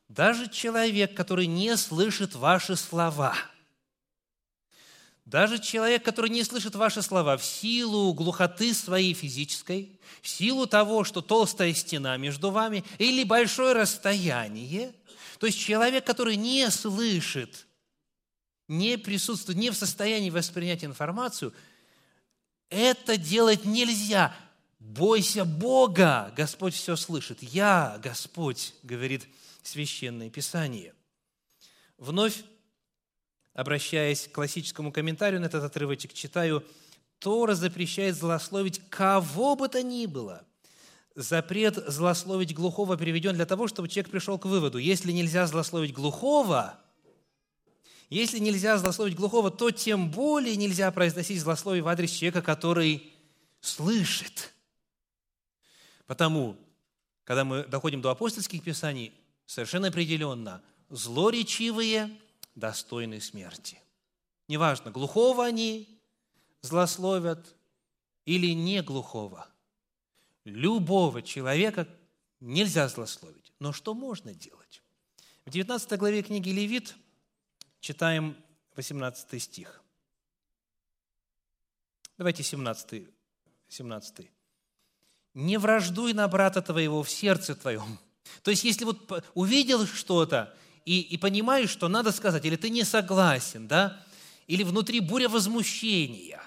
даже 0.08 0.48
человек, 0.48 1.16
который 1.16 1.46
не 1.46 1.76
слышит 1.76 2.34
ваши 2.34 2.76
слова, 2.76 3.34
даже 5.30 5.58
человек, 5.58 6.04
который 6.04 6.28
не 6.28 6.44
слышит 6.44 6.74
ваши 6.74 7.02
слова 7.02 7.36
в 7.36 7.44
силу 7.44 8.12
глухоты 8.12 8.74
своей 8.74 9.14
физической, 9.14 9.98
в 10.20 10.28
силу 10.28 10.66
того, 10.66 11.04
что 11.04 11.22
толстая 11.22 11.72
стена 11.72 12.16
между 12.16 12.50
вами 12.50 12.84
или 12.98 13.24
большое 13.24 13.72
расстояние, 13.74 14.92
то 15.38 15.46
есть 15.46 15.58
человек, 15.58 16.04
который 16.04 16.36
не 16.36 16.70
слышит, 16.70 17.66
не 18.68 18.98
присутствует, 18.98 19.58
не 19.58 19.70
в 19.70 19.74
состоянии 19.74 20.30
воспринять 20.30 20.84
информацию– 20.84 21.54
это 22.70 23.16
делать 23.16 23.64
нельзя. 23.64 24.34
Бойся 24.78 25.44
Бога. 25.44 26.32
Господь 26.36 26.72
все 26.74 26.96
слышит. 26.96 27.42
Я, 27.42 27.98
Господь, 28.02 28.74
говорит 28.84 29.26
Священное 29.62 30.30
Писание. 30.30 30.94
Вновь, 31.98 32.44
обращаясь 33.60 34.26
к 34.26 34.32
классическому 34.32 34.90
комментарию 34.90 35.40
на 35.40 35.46
этот 35.46 35.64
отрывочек, 35.64 36.12
читаю, 36.12 36.64
Тора 37.18 37.54
запрещает 37.54 38.16
злословить 38.16 38.80
кого 38.88 39.54
бы 39.54 39.68
то 39.68 39.82
ни 39.82 40.06
было. 40.06 40.42
Запрет 41.14 41.76
злословить 41.86 42.54
глухого 42.54 42.96
приведен 42.96 43.34
для 43.34 43.44
того, 43.44 43.68
чтобы 43.68 43.88
человек 43.88 44.10
пришел 44.10 44.38
к 44.38 44.46
выводу, 44.46 44.78
если 44.78 45.12
нельзя 45.12 45.46
злословить 45.46 45.92
глухого– 45.92 46.78
если 48.10 48.40
нельзя 48.40 48.76
злословить 48.76 49.14
глухого, 49.14 49.52
то 49.52 49.70
тем 49.70 50.10
более 50.10 50.56
нельзя 50.56 50.90
произносить 50.90 51.40
злословие 51.40 51.84
в 51.84 51.86
адрес 51.86 52.10
человека, 52.10 52.42
который 52.42 53.08
слышит. 53.60 54.52
Потому, 56.08 56.56
когда 57.22 57.44
мы 57.44 57.62
доходим 57.62 58.00
до 58.00 58.10
апостольских 58.10 58.64
писаний, 58.64 59.12
совершенно 59.46 59.88
определенно, 59.88 60.60
злоречивые 60.88 62.10
достойны 62.54 63.20
смерти. 63.20 63.80
Неважно, 64.48 64.90
глухого 64.90 65.44
они 65.44 66.00
злословят 66.62 67.54
или 68.24 68.52
не 68.54 68.82
глухого. 68.82 69.46
Любого 70.44 71.22
человека 71.22 71.86
нельзя 72.40 72.88
злословить. 72.88 73.52
Но 73.58 73.72
что 73.72 73.94
можно 73.94 74.34
делать? 74.34 74.82
В 75.44 75.50
19 75.50 75.98
главе 75.98 76.22
книги 76.22 76.50
Левит– 76.50 76.96
Читаем 77.80 78.36
18 78.76 79.42
стих. 79.42 79.82
Давайте 82.18 82.42
17, 82.42 83.08
17. 83.68 84.30
«Не 85.32 85.58
враждуй 85.58 86.12
на 86.12 86.28
брата 86.28 86.60
твоего 86.60 87.02
в 87.02 87.08
сердце 87.08 87.54
твоем». 87.54 87.98
То 88.42 88.50
есть, 88.50 88.64
если 88.64 88.84
вот 88.84 89.24
увидел 89.34 89.86
что-то 89.86 90.54
и, 90.84 91.00
и 91.00 91.16
понимаешь, 91.16 91.70
что 91.70 91.88
надо 91.88 92.12
сказать, 92.12 92.44
или 92.44 92.56
ты 92.56 92.70
не 92.70 92.84
согласен, 92.84 93.68
да, 93.68 94.04
или 94.46 94.62
внутри 94.62 95.00
буря 95.00 95.28
возмущения, 95.28 96.42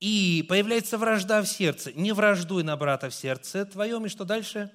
и 0.00 0.44
появляется 0.48 0.98
вражда 0.98 1.40
в 1.42 1.46
сердце, 1.46 1.92
не 1.92 2.12
враждуй 2.12 2.62
на 2.62 2.76
брата 2.76 3.08
в 3.08 3.14
сердце 3.14 3.64
твоем, 3.64 4.06
и 4.06 4.10
что 4.10 4.24
дальше? 4.24 4.70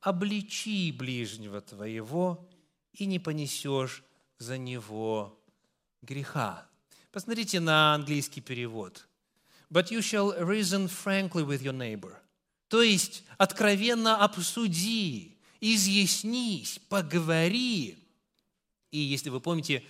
Обличи 0.00 0.92
ближнего 0.92 1.60
твоего 1.60 2.48
и 2.92 3.06
не 3.06 3.18
понесешь 3.18 4.04
за 4.38 4.58
него 4.58 5.42
греха. 6.02 6.66
Посмотрите 7.10 7.58
на 7.60 7.94
английский 7.94 8.40
перевод. 8.40 9.08
But 9.70 9.90
you 9.90 10.00
shall 10.00 10.38
reason 10.38 10.88
frankly 10.88 11.42
with 11.42 11.62
your 11.62 11.72
neighbor. 11.72 12.16
То 12.68 12.82
есть, 12.82 13.24
откровенно 13.38 14.22
обсуди 14.22 15.37
изъяснись, 15.60 16.80
поговори. 16.88 17.98
И 18.90 18.98
если 18.98 19.30
вы 19.30 19.40
помните 19.40 19.84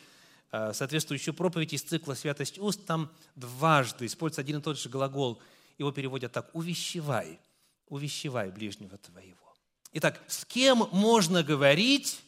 э, 0.50 0.72
соответствующую 0.72 1.34
проповедь 1.34 1.72
из 1.72 1.82
цикла 1.82 2.14
«Святость 2.14 2.58
уст», 2.58 2.84
там 2.86 3.10
дважды 3.36 4.06
используется 4.06 4.40
один 4.40 4.58
и 4.58 4.62
тот 4.62 4.78
же 4.78 4.88
глагол. 4.88 5.40
Его 5.78 5.92
переводят 5.92 6.32
так 6.32 6.50
«увещевай», 6.54 7.38
«увещевай 7.86 8.50
ближнего 8.50 8.98
твоего». 8.98 9.54
Итак, 9.92 10.20
с 10.26 10.44
кем 10.44 10.88
можно 10.92 11.42
говорить 11.42 12.20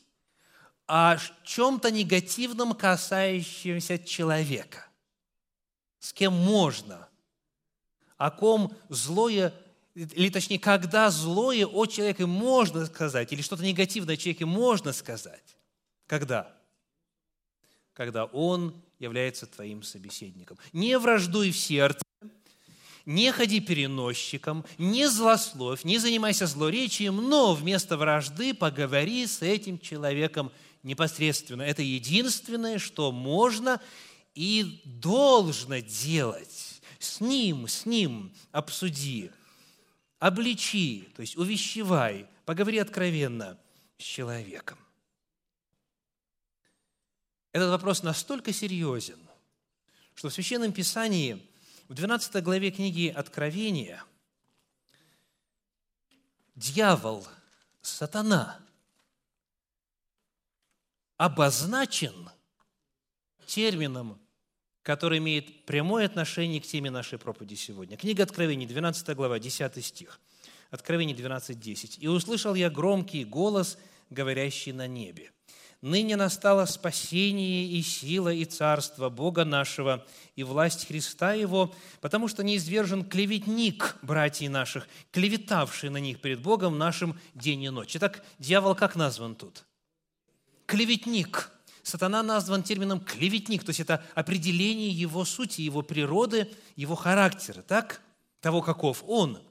о 0.86 1.18
чем-то 1.44 1.90
негативном, 1.90 2.74
касающемся 2.74 3.98
человека? 3.98 4.86
С 5.98 6.12
кем 6.12 6.32
можно? 6.32 7.08
О 8.16 8.30
ком 8.30 8.76
злое 8.88 9.54
или 9.94 10.28
точнее, 10.28 10.58
когда 10.58 11.10
злое 11.10 11.66
о 11.66 11.86
человеке 11.86 12.26
можно 12.26 12.86
сказать, 12.86 13.32
или 13.32 13.42
что-то 13.42 13.64
негативное 13.64 14.14
о 14.14 14.16
человеке 14.16 14.46
можно 14.46 14.92
сказать. 14.92 15.56
Когда? 16.06 16.52
Когда 17.92 18.24
он 18.26 18.74
является 18.98 19.46
твоим 19.46 19.82
собеседником. 19.82 20.58
Не 20.72 20.98
враждуй 20.98 21.50
в 21.50 21.56
сердце, 21.56 22.02
не 23.06 23.32
ходи 23.32 23.60
переносчиком, 23.60 24.64
не 24.78 25.08
злословь, 25.08 25.84
не 25.84 25.98
занимайся 25.98 26.46
злоречием, 26.46 27.16
но 27.16 27.54
вместо 27.54 27.96
вражды 27.96 28.54
поговори 28.54 29.26
с 29.26 29.42
этим 29.42 29.78
человеком 29.78 30.52
непосредственно. 30.82 31.62
Это 31.62 31.82
единственное, 31.82 32.78
что 32.78 33.10
можно 33.10 33.80
и 34.34 34.80
должно 34.84 35.78
делать. 35.78 36.80
С 36.98 37.20
ним, 37.20 37.66
с 37.66 37.86
ним 37.86 38.32
обсуди 38.52 39.30
обличи, 40.20 41.08
то 41.16 41.22
есть 41.22 41.36
увещевай, 41.36 42.28
поговори 42.44 42.78
откровенно 42.78 43.58
с 43.98 44.02
человеком. 44.02 44.78
Этот 47.52 47.70
вопрос 47.70 48.04
настолько 48.04 48.52
серьезен, 48.52 49.18
что 50.14 50.28
в 50.28 50.32
Священном 50.32 50.72
Писании, 50.72 51.44
в 51.88 51.94
12 51.94 52.44
главе 52.44 52.70
книги 52.70 53.08
Откровения, 53.08 54.04
дьявол, 56.54 57.26
сатана, 57.80 58.60
обозначен 61.16 62.30
термином 63.46 64.20
который 64.82 65.18
имеет 65.18 65.66
прямое 65.66 66.06
отношение 66.06 66.60
к 66.60 66.66
теме 66.66 66.90
нашей 66.90 67.18
проповеди 67.18 67.54
сегодня. 67.54 67.96
Книга 67.96 68.22
Откровений, 68.22 68.66
12 68.66 69.14
глава, 69.14 69.38
10 69.38 69.84
стих. 69.84 70.20
Откровение 70.70 71.16
12, 71.16 71.58
10. 71.58 71.98
«И 72.00 72.08
услышал 72.08 72.54
я 72.54 72.70
громкий 72.70 73.24
голос, 73.24 73.76
говорящий 74.08 74.72
на 74.72 74.86
небе. 74.86 75.32
Ныне 75.82 76.16
настало 76.16 76.66
спасение 76.66 77.66
и 77.66 77.82
сила 77.82 78.32
и 78.32 78.44
царство 78.44 79.08
Бога 79.08 79.44
нашего 79.44 80.06
и 80.36 80.42
власть 80.42 80.86
Христа 80.86 81.32
Его, 81.32 81.74
потому 82.02 82.28
что 82.28 82.44
неизвержен 82.44 83.02
клеветник 83.02 83.96
братьев 84.02 84.50
наших, 84.50 84.86
клеветавший 85.10 85.88
на 85.88 85.96
них 85.96 86.20
перед 86.20 86.40
Богом 86.40 86.78
нашим 86.78 87.18
день 87.34 87.62
и 87.64 87.70
ночь». 87.70 87.96
Итак, 87.96 88.24
дьявол 88.38 88.74
как 88.74 88.94
назван 88.94 89.34
тут? 89.34 89.64
Клеветник– 90.66 91.50
Сатана 91.82 92.22
назван 92.22 92.62
термином 92.62 93.00
клеветник, 93.00 93.64
то 93.64 93.70
есть 93.70 93.80
это 93.80 94.04
определение 94.14 94.90
его 94.90 95.24
сути, 95.24 95.62
его 95.62 95.82
природы, 95.82 96.50
его 96.76 96.94
характера, 96.94 97.62
так? 97.62 98.02
Того, 98.40 98.62
каков 98.62 99.02
он. 99.06 99.42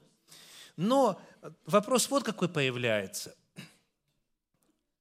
Но 0.76 1.20
вопрос 1.66 2.08
вот 2.10 2.24
какой 2.24 2.48
появляется. 2.48 3.34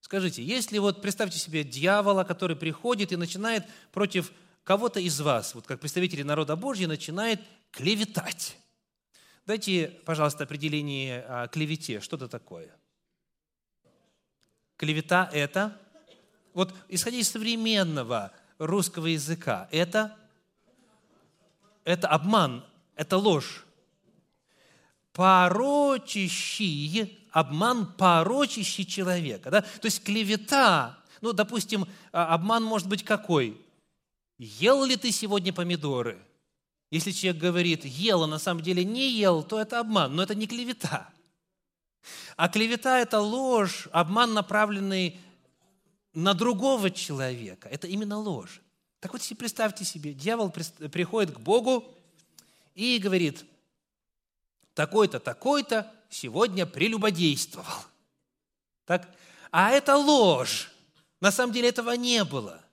Скажите, 0.01 0.43
если 0.43 0.79
вот, 0.79 1.01
представьте 1.01 1.37
себе 1.37 1.63
дьявола, 1.63 2.23
который 2.23 2.55
приходит 2.55 3.11
и 3.11 3.15
начинает 3.15 3.63
против 3.91 4.31
кого-то 4.63 4.99
из 4.99 5.19
вас, 5.21 5.53
вот 5.53 5.67
как 5.67 5.79
представители 5.79 6.23
народа 6.23 6.55
Божьего, 6.55 6.89
начинает 6.89 7.41
клеветать. 7.71 8.57
Дайте, 9.45 9.87
пожалуйста, 10.05 10.43
определение 10.43 11.21
о 11.21 11.47
клевете. 11.47 11.99
Что 12.01 12.17
это 12.17 12.27
такое? 12.27 12.75
Клевета– 14.77 15.29
это 15.33 15.77
вот 16.53 16.73
исходя 16.87 17.17
из 17.17 17.29
современного 17.29 18.31
русского 18.57 19.07
языка, 19.07 19.67
это, 19.71 20.15
это 21.83 22.07
обман, 22.07 22.63
это 22.95 23.17
ложь. 23.17 23.65
Порочащий, 25.13 26.47
обман 27.31 27.85
порочащий 27.93 28.85
человека. 28.85 29.49
Да? 29.51 29.61
То 29.61 29.85
есть 29.85 30.03
клевета, 30.03 30.97
ну, 31.21 31.33
допустим, 31.33 31.87
а, 32.11 32.33
обман 32.33 32.63
может 32.63 32.87
быть 32.87 33.03
какой? 33.03 33.59
Ел 34.37 34.85
ли 34.85 34.95
ты 34.95 35.11
сегодня 35.11 35.51
помидоры? 35.51 36.17
Если 36.91 37.11
человек 37.11 37.41
говорит, 37.41 37.85
ел, 37.85 38.23
а 38.23 38.27
на 38.27 38.39
самом 38.39 38.63
деле 38.63 38.83
не 38.83 39.11
ел, 39.11 39.43
то 39.43 39.59
это 39.59 39.79
обман, 39.79 40.15
но 40.15 40.23
это 40.23 40.33
не 40.33 40.47
клевета. 40.47 41.09
А 42.35 42.49
клевета– 42.49 42.99
это 43.01 43.19
ложь, 43.19 43.87
обман, 43.91 44.33
направленный 44.33 45.19
на 46.13 46.33
другого 46.33 46.91
человека. 46.91 47.67
Это 47.69 47.87
именно 47.87 48.17
ложь. 48.17 48.61
Так 48.99 49.13
вот, 49.13 49.21
представьте 49.37 49.85
себе, 49.85 50.13
дьявол 50.13 50.51
приходит 50.51 51.33
к 51.35 51.39
Богу 51.39 51.85
и 52.75 52.97
говорит, 52.97 53.45
такой-то, 54.73 55.19
такой-то 55.19 55.91
сегодня 56.09 56.65
прелюбодействовал. 56.65 57.83
Так? 58.85 59.09
А 59.51 59.71
это 59.71 59.95
ложь. 59.95 60.71
На 61.21 61.31
самом 61.31 61.53
деле 61.53 61.69
этого 61.69 61.91
не 61.91 62.23
было. 62.23 62.63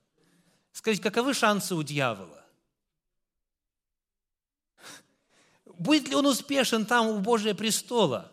Скажите, 0.72 1.02
каковы 1.02 1.34
шансы 1.34 1.74
у 1.74 1.82
дьявола? 1.82 2.44
Будет 5.64 6.08
ли 6.08 6.14
он 6.14 6.26
успешен 6.26 6.86
там 6.86 7.08
у 7.08 7.18
Божия 7.18 7.54
престола? 7.54 8.32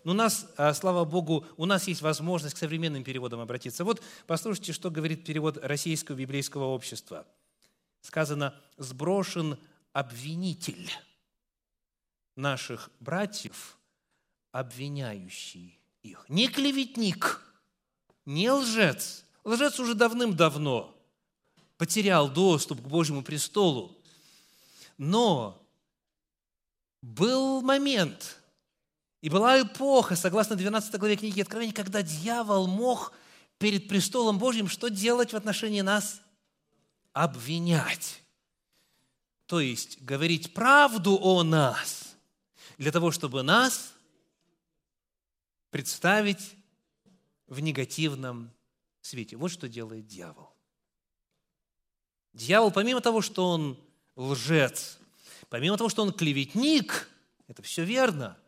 Но 0.03 0.13
у 0.13 0.15
нас, 0.15 0.51
а, 0.57 0.73
слава 0.73 1.05
Богу, 1.05 1.45
у 1.59 1.67
нас 1.67 1.87
есть 1.87 2.01
возможность 2.01 2.55
к 2.55 2.59
современным 2.59 3.05
переводам 3.05 3.41
обратиться. 3.41 3.85
Вот 3.85 4.03
послушайте, 4.27 4.73
что 4.73 4.91
говорит 4.91 5.27
перевод 5.27 5.59
Российского 5.59 6.17
библейского 6.17 6.65
общества. 6.65 7.27
Сказано 8.01 8.59
«сброшен 8.79 9.59
обвинитель 9.93 10.91
наших 12.35 12.89
братьев, 12.99 13.77
обвиняющий 14.53 15.79
их». 16.03 16.25
Не 16.31 16.49
клеветник, 16.49 17.43
не 18.25 18.51
лжец. 18.51 19.27
Лжец 19.45 19.79
уже 19.79 19.95
давным-давно– 19.95 20.95
потерял 21.79 22.29
доступ 22.29 22.83
к 22.83 22.87
Божьему 22.87 23.23
престолу. 23.23 23.97
Но 24.99 25.65
был 27.01 27.63
момент, 27.63 28.39
и 29.21 29.31
была 29.31 29.63
эпоха, 29.63 30.17
согласно 30.17 30.57
12 30.57 30.95
главе 30.99 31.17
книги 31.17 31.41
Откровения, 31.41 31.73
когда 31.75 32.03
дьявол 32.03 32.67
мог 32.67 33.13
перед 33.59 33.89
престолом 33.89 34.39
Божьим 34.39 34.69
что 34.69 34.89
делать 34.89 35.33
в 35.33 35.37
отношении 35.37 35.81
нас? 35.81 36.21
Обвинять. 37.13 38.23
То 39.47 39.61
есть 39.61 40.03
говорить 40.03 40.53
правду 40.53 41.19
о 41.21 41.43
нас, 41.43 42.17
для 42.77 42.93
того, 42.93 43.11
чтобы 43.11 43.43
нас 43.43 43.93
представить 45.71 46.55
в 47.47 47.61
негативном 47.61 48.53
свете. 49.01 49.37
Вот 49.37 49.51
что 49.51 49.69
делает 49.69 50.07
дьявол. 50.07 50.48
Дьявол, 52.39 52.71
помимо 52.71 53.01
того, 53.01 53.21
что 53.21 53.49
он 53.49 53.77
лжец, 54.15 55.01
помимо 55.49 55.77
того, 55.77 55.91
что 55.91 56.03
он 56.03 56.13
клеветник, 56.13 57.11
это 57.49 57.63
все 57.63 57.83
верно, 57.83 58.39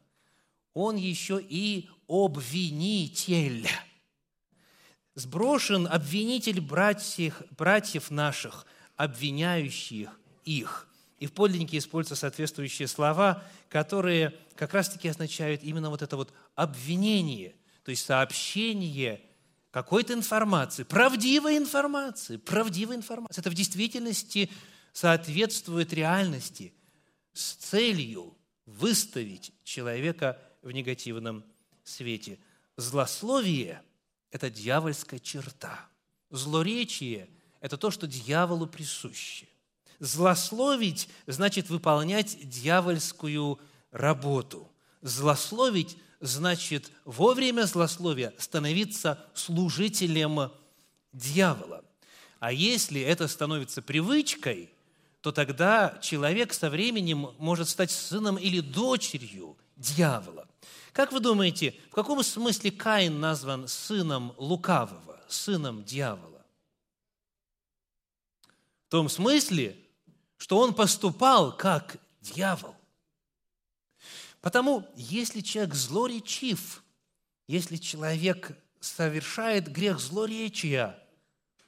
он 0.75 0.95
еще 0.95 1.41
и 1.43 1.91
обвинитель. 2.07 3.69
Сброшен 5.17 5.89
обвинитель 5.89 6.61
братьев, 6.61 7.43
братьев 7.59 8.13
наших, 8.13 8.65
обвиняющих 8.95 10.21
их. 10.45 10.87
И 11.19 11.27
в 11.27 11.33
подлиннике 11.33 11.79
используются 11.79 12.21
соответствующие 12.21 12.87
слова, 12.87 13.43
которые 13.69 14.39
как 14.55 14.73
раз-таки 14.73 15.09
означают 15.09 15.65
именно 15.65 15.91
вот 15.91 16.03
это 16.03 16.17
вот 16.17 16.33
обвинение, 16.55 17.57
то 17.83 17.91
есть 17.91 18.05
сообщение 18.07 19.21
какой-то 19.71 20.15
информации, 20.15 20.83
правдивой 20.83 21.57
информации, 21.57 22.37
правдивой 22.37 22.97
информации. 22.97 23.41
Это 23.41 23.51
в 23.51 23.55
действительности 23.55 24.51
соответствует 24.93 25.93
реальности 25.93 26.75
с 27.33 27.53
целью 27.53 28.37
выставить 28.67 29.53
человека 29.65 30.41
в 30.63 30.71
негативном 30.73 31.45
свете. 31.85 32.39
Злословие– 32.77 33.83
это 34.31 34.51
дьявольская 34.51 35.21
черта. 35.21 35.89
Злоречие– 36.31 37.29
это 37.61 37.77
то, 37.77 37.91
что 37.91 38.07
дьяволу 38.07 38.67
присуще. 38.67 39.47
Злословить 39.99 41.09
значит 41.27 41.69
выполнять 41.69 42.49
дьявольскую 42.49 43.61
работу. 43.91 44.71
Злословить 45.03 45.97
значит 46.21 46.91
во 47.05 47.35
время 47.35 47.65
злословия 47.65 48.35
становиться 48.39 49.19
служителем 49.35 50.53
дьявола. 51.13 51.85
А 52.39 52.53
если 52.53 53.01
это 53.01 53.29
становится 53.29 53.83
привычкой, 53.83 54.71
то 55.21 55.33
тогда 55.33 55.99
человек 56.01 56.53
со 56.53 56.71
временем 56.71 57.35
может 57.39 57.69
стать 57.69 57.91
сыном 57.91 58.37
или 58.37 58.61
дочерью 58.61 59.57
дьявола. 59.77 60.49
Как 60.93 61.13
вы 61.13 61.21
думаете, 61.21 61.75
в 61.91 61.95
каком 61.95 62.23
смысле 62.23 62.71
Каин 62.71 63.21
назван 63.21 63.69
сыном 63.69 64.35
лукавого, 64.37 65.21
сыном 65.29 65.85
дьявола? 65.85 66.45
В 68.87 68.91
том 68.91 69.09
смысле, 69.09 69.77
что 70.37 70.59
он 70.59 70.75
поступал 70.75 71.57
как 71.57 71.97
дьявол. 72.21 72.75
Потому, 74.41 74.89
если 74.97 75.41
человек 75.41 75.75
злоречив, 75.75 76.83
если 77.47 77.77
человек 77.77 78.57
совершает 78.81 79.71
грех 79.71 80.01
злоречия, 80.01 80.99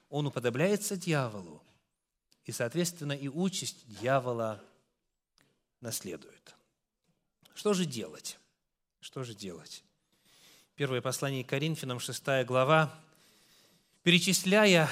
он 0.08 0.26
уподобляется 0.26 0.96
дьяволу, 0.96 1.62
и, 2.44 2.52
соответственно, 2.52 3.12
и 3.12 3.28
участь 3.28 3.86
дьявола 3.86 4.62
наследует. 5.80 6.54
Что 7.54 7.74
же 7.74 7.84
делать? 7.84 8.38
Что 9.00 9.22
же 9.24 9.34
делать? 9.34 9.84
Первое 10.74 11.02
послание 11.02 11.44
Коринфянам, 11.44 12.00
6 12.00 12.46
глава, 12.46 12.98
перечисляя 14.02 14.88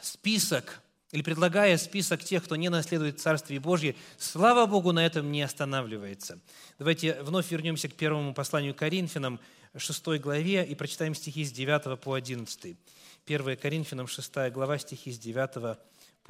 список 0.00 0.80
или 1.12 1.22
предлагая 1.22 1.76
список 1.78 2.24
тех, 2.24 2.44
кто 2.44 2.56
не 2.56 2.68
наследует 2.68 3.20
Царствие 3.20 3.60
Божье, 3.60 3.94
слава 4.18 4.66
Богу, 4.66 4.92
на 4.92 5.04
этом 5.04 5.30
не 5.30 5.42
останавливается. 5.42 6.40
Давайте 6.78 7.22
вновь 7.22 7.50
вернемся 7.50 7.88
к 7.88 7.94
первому 7.94 8.34
посланию 8.34 8.74
Коринфянам, 8.74 9.40
6 9.76 10.06
главе, 10.20 10.64
и 10.64 10.74
прочитаем 10.74 11.14
стихи 11.14 11.44
с 11.44 11.52
9 11.52 12.00
по 12.00 12.14
11. 12.14 12.76
1 13.26 13.56
Коринфянам, 13.56 14.06
6 14.06 14.50
глава, 14.52 14.78
стихи 14.78 15.12
с 15.12 15.18
9 15.18 15.54
по 15.54 15.78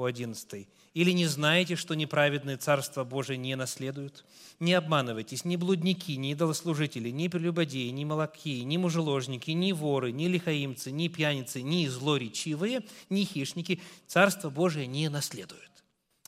11. 0.05 0.68
«Или 0.94 1.11
не 1.12 1.26
знаете, 1.26 1.76
что 1.76 1.94
неправедное 1.94 2.57
Царство 2.57 3.05
Божие 3.05 3.36
не 3.38 3.57
наследуют? 3.57 4.24
Не 4.61 4.74
обманывайтесь, 4.74 5.44
ни 5.44 5.57
блудники, 5.57 6.12
ни 6.16 6.32
идолослужители, 6.32 7.11
ни 7.11 7.28
прелюбодеи, 7.28 7.88
ни 7.88 8.05
молоки, 8.05 8.62
ни 8.64 8.76
мужеложники, 8.76 9.53
ни 9.53 9.72
воры, 9.72 10.12
ни 10.12 10.26
лихаимцы, 10.26 10.90
ни 10.90 11.09
пьяницы, 11.09 11.62
ни 11.62 11.86
злоречивые, 11.86 12.84
ни 13.09 13.24
хищники 13.24 13.80
Царство 14.07 14.51
Божие 14.51 14.86
не 14.86 15.09
наследуют». 15.09 15.84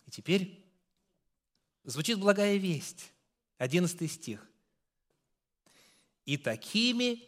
И 0.07 0.11
теперь 0.11 0.64
звучит 1.85 2.19
благая 2.19 2.57
весть. 2.57 3.12
11 3.59 4.11
стих. 4.11 4.47
«И 6.25 6.37
такими 6.37 7.23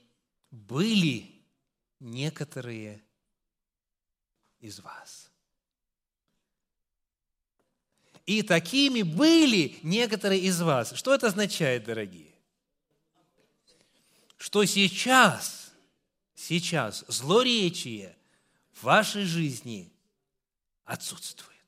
были 0.51 1.43
некоторые 1.99 3.03
из 4.61 4.81
вас». 4.81 5.20
И 8.31 8.43
такими 8.43 9.03
были 9.03 9.77
некоторые 9.83 10.43
из 10.43 10.61
вас. 10.61 10.93
Что 10.95 11.13
это 11.13 11.27
означает, 11.27 11.83
дорогие? 11.83 12.33
Что 14.37 14.65
сейчас, 14.67 15.73
сейчас 16.37 17.05
злоречие 17.09 18.17
в 18.73 18.85
вашей 18.85 19.25
жизни 19.25 19.93
отсутствует. 20.85 21.59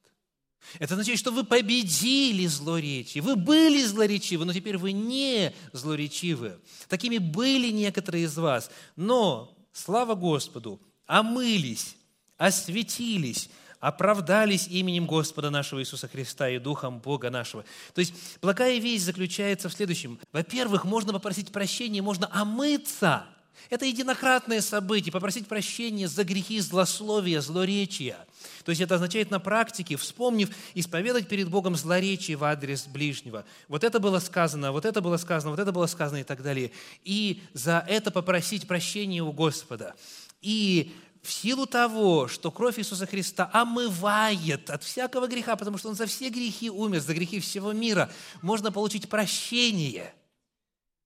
Это 0.78 0.94
означает, 0.94 1.18
что 1.18 1.32
вы 1.32 1.42
победили 1.42 2.46
злоречие. 2.46 3.22
Вы 3.22 3.34
были 3.34 3.82
злоречивы, 3.82 4.44
но 4.44 4.52
теперь 4.52 4.78
вы 4.78 4.92
не 4.92 5.52
злоречивы. 5.72 6.60
Такими 6.86 7.18
были 7.18 7.72
некоторые 7.72 8.26
из 8.26 8.38
вас. 8.38 8.70
Но, 8.94 9.52
слава 9.72 10.14
Господу, 10.14 10.80
омылись, 11.06 11.96
осветились, 12.36 13.50
оправдались 13.82 14.68
именем 14.68 15.06
Господа 15.06 15.50
нашего 15.50 15.80
Иисуса 15.80 16.06
Христа 16.06 16.48
и 16.48 16.60
Духом 16.60 17.00
Бога 17.00 17.30
нашего. 17.30 17.64
То 17.94 17.98
есть 17.98 18.14
благая 18.40 18.78
весть 18.78 19.04
заключается 19.04 19.68
в 19.68 19.72
следующем. 19.72 20.20
Во-первых, 20.30 20.84
можно 20.84 21.12
попросить 21.12 21.50
прощения, 21.50 22.00
можно 22.00 22.30
омыться. 22.32 23.26
Это 23.70 23.84
единократное 23.84 24.60
событие, 24.60 25.12
попросить 25.12 25.48
прощения 25.48 26.06
за 26.06 26.22
грехи 26.22 26.60
злословия, 26.60 27.40
злоречия. 27.40 28.18
То 28.64 28.70
есть 28.70 28.80
это 28.80 28.94
означает 28.94 29.32
на 29.32 29.40
практике, 29.40 29.96
вспомнив, 29.96 30.50
исповедать 30.74 31.26
перед 31.26 31.50
Богом 31.50 31.74
злоречие 31.74 32.36
в 32.36 32.44
адрес 32.44 32.86
ближнего. 32.86 33.44
Вот 33.66 33.82
это 33.82 33.98
было 33.98 34.20
сказано, 34.20 34.70
вот 34.70 34.84
это 34.84 35.00
было 35.00 35.16
сказано, 35.16 35.50
вот 35.50 35.58
это 35.58 35.72
было 35.72 35.86
сказано 35.86 36.18
и 36.18 36.24
так 36.24 36.42
далее. 36.44 36.70
И 37.02 37.42
за 37.52 37.84
это 37.88 38.12
попросить 38.12 38.68
прощения 38.68 39.22
у 39.22 39.32
Господа. 39.32 39.96
И 40.40 40.92
в 41.22 41.32
силу 41.32 41.66
того, 41.66 42.26
что 42.26 42.50
кровь 42.50 42.78
Иисуса 42.78 43.06
Христа 43.06 43.48
омывает 43.52 44.68
от 44.70 44.82
всякого 44.82 45.28
греха, 45.28 45.54
потому 45.54 45.78
что 45.78 45.88
Он 45.88 45.94
за 45.94 46.06
все 46.06 46.28
грехи 46.28 46.68
умер, 46.68 47.00
за 47.00 47.14
грехи 47.14 47.38
всего 47.38 47.72
мира, 47.72 48.10
можно 48.42 48.72
получить 48.72 49.08
прощение. 49.08 50.12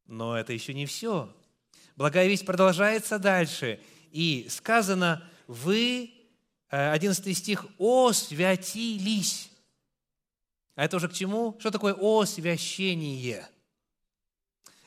Но 0.07 0.37
это 0.37 0.55
еще 0.55 0.73
не 0.73 0.87
все. 0.87 1.31
Благая 1.97 2.29
весть 2.29 2.47
продолжается 2.47 3.19
дальше. 3.19 3.81
И 4.11 4.47
сказано, 4.49 5.23
вы, 5.47 6.13
11 6.69 7.27
э, 7.27 7.35
стих, 7.35 7.67
освятились. 7.79 9.51
А 10.77 10.85
это 10.85 10.97
уже 10.97 11.09
к 11.09 11.13
чему? 11.13 11.57
Что 11.59 11.71
такое 11.71 11.95
освящение? 11.95 13.47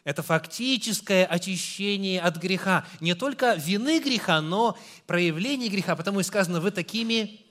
Это 0.04 0.24
фактическое 0.24 1.26
очищение 1.26 2.22
от 2.22 2.38
греха. 2.38 2.88
Не 3.00 3.16
только 3.16 3.56
вины 3.56 4.00
греха, 4.00 4.42
но 4.42 4.78
проявление 5.06 5.70
греха. 5.70 5.96
Потому 5.96 6.22
и 6.22 6.24
сказано, 6.24 6.62
вы 6.62 6.72
такими 6.72 7.42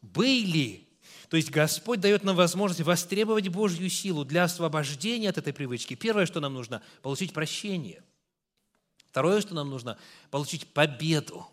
были. 0.00 0.88
То 1.28 1.36
есть 1.36 1.50
Господь 1.50 2.00
дает 2.00 2.24
нам 2.24 2.36
возможность 2.36 2.82
востребовать 2.82 3.48
Божью 3.48 3.88
силу 3.88 4.24
для 4.24 4.44
освобождения 4.44 5.30
от 5.30 5.38
этой 5.38 5.52
привычки. 5.52 5.94
Первое, 5.94 6.26
что 6.26 6.40
нам 6.40 6.54
нужно, 6.54 6.82
получить 7.00 7.32
прощение. 7.32 8.02
Второе, 9.08 9.40
что 9.40 9.54
нам 9.54 9.70
нужно, 9.70 9.98
получить 10.30 10.66
победу 10.66 11.46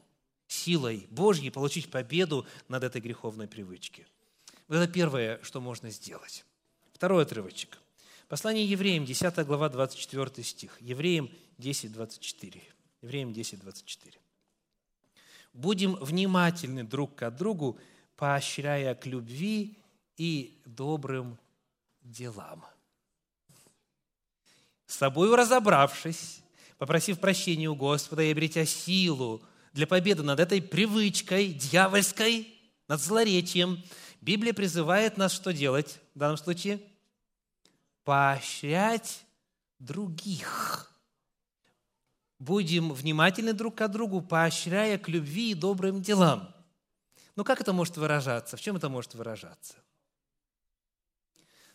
силой 0.48 1.08
Божьей, 1.12 1.52
получить 1.52 1.92
победу 1.92 2.46
над 2.68 2.84
этой 2.84 3.00
греховной 3.00 3.48
привычкой. 3.48 4.08
Вот 4.68 4.78
это 4.78 4.92
первое, 4.92 5.40
что 5.44 5.62
можно 5.62 5.90
сделать. 5.92 6.46
Второй 6.94 7.24
отрывочек– 7.24 7.80
Послание 8.30 8.64
евреям, 8.64 9.06
10 9.06 9.44
глава, 9.48 9.70
24 9.70 10.46
стих. 10.46 10.78
Евреям 10.82 11.32
10, 11.58 11.92
24. 11.92 12.62
Евреям 13.02 13.34
10, 13.34 13.60
24. 13.60 14.20
«Будем 15.52 15.96
внимательны 15.96 16.84
друг 16.84 17.16
к 17.16 17.32
другу, 17.32 17.80
поощряя 18.16 18.94
к 18.94 19.08
любви 19.08 19.80
и 20.16 20.62
добрым 20.68 21.40
делам». 22.04 22.64
С 24.86 24.98
собой 24.98 25.36
разобравшись, 25.36 26.42
попросив 26.78 27.20
прощения 27.20 27.68
у 27.68 27.76
Господа 27.76 28.22
и 28.22 28.32
обретя 28.32 28.64
силу 28.64 29.42
для 29.74 29.88
победы 29.88 30.22
над 30.22 30.40
этой 30.40 30.62
привычкой 30.62 31.48
дьявольской, 31.48 32.48
над 32.88 33.02
злоречием, 33.02 33.82
Библия 34.22 34.54
призывает 34.54 35.18
нас 35.18 35.34
что 35.34 35.52
делать 35.52 36.00
в 36.14 36.20
данном 36.20 36.38
случае? 36.38 36.80
Поощрять 38.10 39.24
других. 39.78 40.92
Будем 42.40 42.92
внимательны 42.92 43.54
друг 43.54 43.76
к 43.76 43.88
другу, 43.88 44.20
поощряя 44.24 44.98
к 44.98 45.08
любви 45.10 45.52
и 45.52 45.54
добрым 45.54 46.02
делам. 46.02 46.52
Ну 47.36 47.44
как 47.44 47.62
это 47.62 47.72
может 47.72 47.98
выражаться? 47.98 48.58
В 48.58 48.62
чем 48.62 48.78
это 48.78 48.90
может 48.90 49.14
выражаться? 49.14 49.76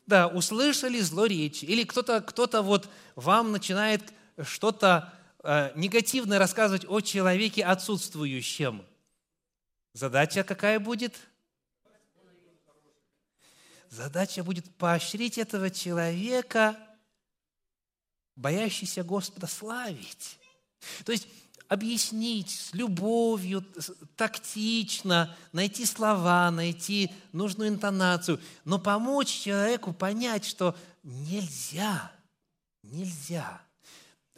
Да, 0.06 0.26
услышали 0.26 0.98
злоречие, 0.98 1.70
или 1.70 1.84
кто-то 1.84 2.20
кто 2.20 2.48
вот 2.64 2.90
вам 3.14 3.52
начинает 3.52 4.02
что-то 4.42 5.14
э, 5.44 5.70
негативное 5.76 6.40
рассказывать 6.40 6.84
о 6.88 7.00
человеке 7.00 7.64
отсутствующем. 7.64 8.84
Задача 9.92 10.42
какая 10.42 10.80
будет? 10.80 11.14
Задача 13.94 14.42
будет 14.42 14.68
поощрить 14.74 15.38
этого 15.38 15.70
человека, 15.70 16.76
боящийся 18.34 19.04
Господа, 19.04 19.46
славить. 19.46 20.36
То 21.04 21.12
есть 21.12 21.28
объяснить 21.68 22.50
с 22.50 22.74
любовью, 22.74 23.64
тактично, 24.16 25.36
найти 25.52 25.86
слова, 25.86 26.50
найти 26.50 27.12
нужную 27.30 27.68
интонацию, 27.68 28.40
но 28.64 28.80
помочь 28.80 29.28
человеку 29.28 29.92
понять, 29.92 30.44
что 30.44 30.76
нельзя, 31.04 32.10
нельзя 32.82 33.62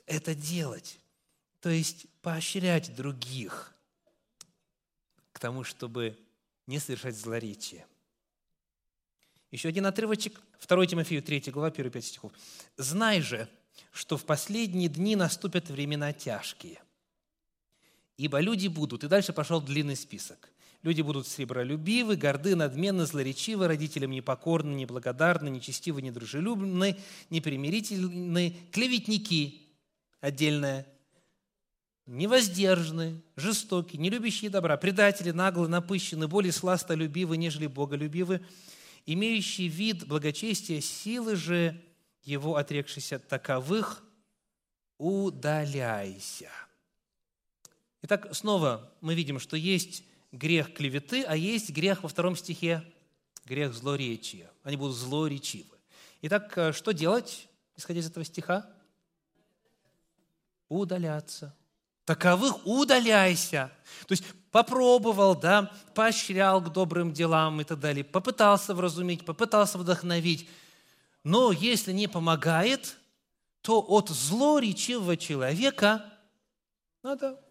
это 0.05 0.35
делать. 0.35 1.01
То 1.61 1.71
есть 1.71 2.05
поощрять 2.21 2.95
других 2.95 3.75
к 5.33 5.39
тому, 5.39 5.65
чтобы 5.65 6.19
не 6.67 6.79
совершать 6.79 7.17
злоречие. 7.17 7.87
Еще 9.57 9.71
один 9.71 9.87
отрывочек, 9.87 10.39
2 10.69 10.87
Тимофею 10.87 11.23
3 11.23 11.51
глава, 11.51 11.71
1-5 11.71 12.03
стихов. 12.03 12.33
«Знай 12.77 13.23
же, 13.23 13.49
что 13.91 14.19
в 14.19 14.27
последние 14.27 14.91
дни 14.91 15.17
наступят 15.17 15.71
времена 15.71 16.13
тяжкие, 16.13 16.79
Ибо 18.19 18.41
люди 18.41 18.69
будут, 18.69 19.05
и 19.05 19.09
дальше 19.09 19.33
пошел 19.33 19.63
длинный 19.63 19.97
список. 19.97 20.51
Люди 20.83 21.01
будут 21.01 21.27
сребролюбивы, 21.27 22.17
горды, 22.17 22.55
надменны, 22.55 23.07
злоречивы, 23.07 23.67
родителям 23.67 24.11
непокорны, 24.11 24.75
неблагодарны, 24.75 25.49
нечестивы, 25.49 26.03
недружелюбны, 26.03 26.99
непримирительны, 27.31 28.55
клеветники, 28.73 29.63
отдельное, 30.21 30.87
невоздержаны, 32.05 33.23
жестоки, 33.37 33.97
не 33.97 34.11
любящие 34.11 34.51
добра, 34.51 34.77
предатели, 34.77 35.31
наглые, 35.31 35.71
напыщены, 35.71 36.29
более 36.29 36.53
сластолюбивы, 36.53 37.39
нежели 37.39 37.67
боголюбивы, 37.67 38.43
имеющие 39.07 39.69
вид 39.69 40.07
благочестия, 40.07 40.81
силы 40.81 41.37
же 41.37 41.81
его 42.23 42.57
отрекшийся 42.57 43.19
таковых, 43.19 44.05
удаляйся. 44.99 46.51
Итак, 48.03 48.35
снова 48.35 48.93
мы 49.01 49.15
видим, 49.15 49.39
что 49.39 49.57
есть 49.57 50.05
грех 50.33 50.75
клеветы, 50.75 51.23
а 51.23 51.37
есть 51.37 51.71
грех 51.71 52.03
во 52.03 52.09
втором 52.09 52.37
стихе, 52.37 52.83
грех 53.45 53.73
злоречия. 53.73 54.51
Они 54.63 54.77
будут 54.77 54.97
злоречивы. 54.97 55.77
Итак, 56.23 56.57
э, 56.59 56.73
что 56.73 56.93
делать, 56.93 57.49
исходя 57.77 58.01
из 58.01 58.09
этого 58.09 58.25
стиха? 58.25 58.69
Удаляться. 60.69 61.55
Таковых 62.07 62.65
удаляйся. 62.65 63.73
То 64.07 64.13
есть 64.13 64.25
попробовал, 64.53 65.35
да, 65.35 65.73
поощрял 65.93 66.63
к 66.63 66.73
добрым 66.73 67.13
делам 67.13 67.61
и 67.61 67.65
так 67.65 67.81
далее, 67.81 68.05
попытался 68.05 68.75
вразумить, 68.75 69.27
попытался 69.27 69.77
вдохновить. 69.77 70.49
Но 71.25 71.51
если 71.51 71.93
не 71.93 72.07
помогает, 72.07 72.97
то 73.61 73.81
от 73.81 74.09
злоречивого 74.09 75.17
человека 75.17 76.05
надо 77.03 77.43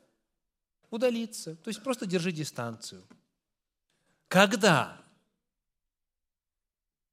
удалиться. 0.89 1.57
То 1.57 1.67
есть 1.67 1.83
просто 1.83 2.05
держи 2.05 2.31
дистанцию. 2.31 3.03
Когда? 4.29 4.97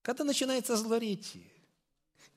Когда 0.03 0.22
начинается 0.22 0.76
злоречие. 0.76 1.51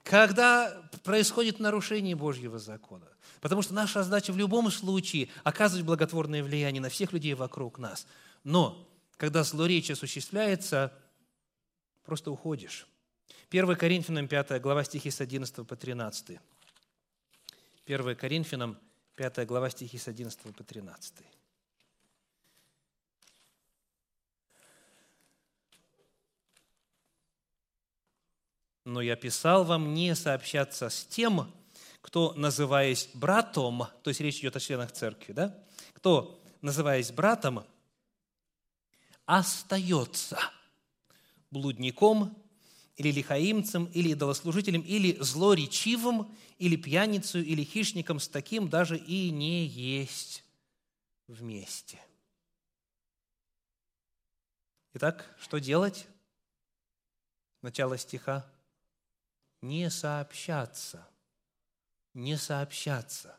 Когда 0.03 0.89
происходит 1.03 1.59
нарушение 1.59 2.15
Божьего 2.15 2.57
закона. 2.57 3.14
Потому 3.41 3.61
что 3.61 3.73
наша 3.73 4.03
задача 4.03 4.31
в 4.31 4.37
любом 4.37 4.71
случае 4.71 5.29
оказывать 5.43 5.85
благотворное 5.85 6.43
влияние 6.43 6.81
на 6.81 6.89
всех 6.89 7.13
людей 7.13 7.33
вокруг 7.33 7.79
нас. 7.79 8.07
Но 8.43 8.87
когда 9.17 9.43
злоречие 9.43 9.93
осуществляется, 9.93 10.93
просто 12.05 12.31
уходишь. 12.31 12.87
1 13.49 13.75
Коринфянам 13.75 14.27
5 14.27 14.61
глава 14.61 14.83
стихи 14.83 15.09
с 15.09 15.21
11 15.21 15.67
по 15.67 15.75
13. 15.75 16.39
1 17.85 18.15
Коринфянам 18.15 18.77
5 19.15 19.45
глава 19.45 19.69
стихи 19.69 19.97
с 19.97 20.07
11 20.07 20.55
по 20.55 20.63
13. 20.63 21.13
но 28.85 29.01
я 29.01 29.15
писал 29.15 29.65
вам 29.65 29.93
не 29.93 30.15
сообщаться 30.15 30.89
с 30.89 31.05
тем, 31.05 31.51
кто, 32.05 32.33
называясь 32.33 33.09
братом, 33.15 33.87
то 34.03 34.09
есть 34.11 34.19
речь 34.19 34.37
идет 34.37 34.55
о 34.55 34.59
членах 34.59 34.91
церкви, 34.91 35.33
да? 35.33 35.59
Кто, 35.93 36.39
называясь 36.61 37.11
братом, 37.11 37.65
остается 39.25 40.37
блудником 41.49 42.37
или 42.95 43.11
лихаимцем, 43.11 43.85
или 43.85 44.09
идолослужителем, 44.09 44.81
или 44.81 45.17
злоречивым, 45.19 46.31
или 46.59 46.75
пьяницей, 46.75 47.41
или 47.41 47.63
хищником, 47.63 48.19
с 48.19 48.27
таким 48.27 48.69
даже 48.69 48.99
и 48.99 49.31
не 49.31 49.65
есть 49.65 50.43
вместе. 51.25 51.99
Итак, 54.93 55.35
что 55.41 55.57
делать? 55.57 56.05
Начало 57.63 57.97
стиха 57.97 58.45
не 59.63 59.89
сообщаться, 59.89 61.03
не 62.15 62.35
сообщаться, 62.35 63.37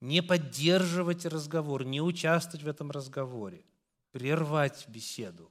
не 0.00 0.20
поддерживать 0.20 1.24
разговор, 1.24 1.84
не 1.84 2.00
участвовать 2.00 2.64
в 2.64 2.68
этом 2.68 2.90
разговоре, 2.90 3.64
прервать 4.10 4.88
беседу, 4.88 5.48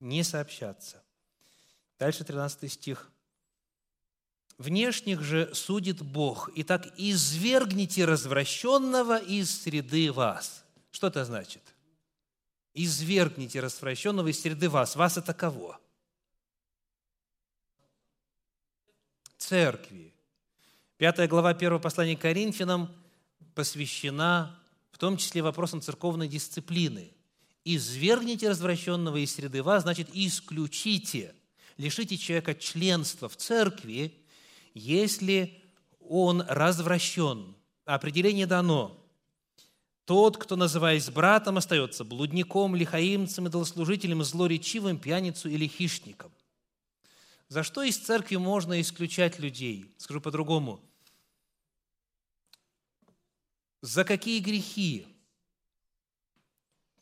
не 0.00 0.24
сообщаться. 0.24 1.02
Дальше 1.98 2.24
13 2.24 2.72
стих. 2.72 3.10
«Внешних 4.56 5.20
же 5.20 5.54
судит 5.54 6.00
Бог, 6.00 6.48
и 6.54 6.62
так 6.62 6.86
извергните 6.96 8.06
развращенного 8.06 9.18
из 9.18 9.50
среды 9.62 10.10
вас». 10.10 10.64
Что 10.90 11.08
это 11.08 11.24
значит? 11.26 11.62
Извергните 12.72 13.60
развращенного 13.60 14.28
из 14.28 14.40
среды 14.40 14.70
вас. 14.70 14.96
Вас 14.96 15.18
это 15.18 15.34
кого? 15.34 15.78
церкви. 19.44 20.13
Пятая 21.04 21.28
глава 21.28 21.52
первого 21.52 21.78
послания 21.78 22.16
к 22.16 22.22
Коринфянам 22.22 22.88
посвящена 23.54 24.58
в 24.90 24.96
том 24.96 25.18
числе 25.18 25.42
вопросам 25.42 25.82
церковной 25.82 26.28
дисциплины. 26.28 27.12
«Извергните 27.62 28.48
развращенного 28.48 29.18
из 29.18 29.34
среды 29.34 29.62
вас» 29.62 29.82
значит 29.82 30.08
«исключите, 30.14 31.34
лишите 31.76 32.16
человека 32.16 32.54
членства 32.54 33.28
в 33.28 33.36
церкви, 33.36 34.14
если 34.72 35.62
он 36.00 36.42
развращен». 36.48 37.54
Определение 37.84 38.46
дано. 38.46 38.98
Тот, 40.06 40.38
кто, 40.38 40.56
называясь 40.56 41.10
братом, 41.10 41.58
остается 41.58 42.04
блудником, 42.04 42.74
лихаимцем, 42.74 43.46
идолослужителем, 43.46 44.24
злоречивым, 44.24 44.96
пьяницу 44.96 45.50
или 45.50 45.66
хищником– 45.66 46.32
за 47.48 47.62
что 47.62 47.82
из 47.82 47.98
церкви 47.98 48.36
можно 48.36 48.80
исключать 48.80 49.38
людей? 49.38 49.94
Скажу 49.98 50.20
по-другому. 50.20 50.80
За 53.84 54.02
какие 54.02 54.40
грехи 54.40 55.06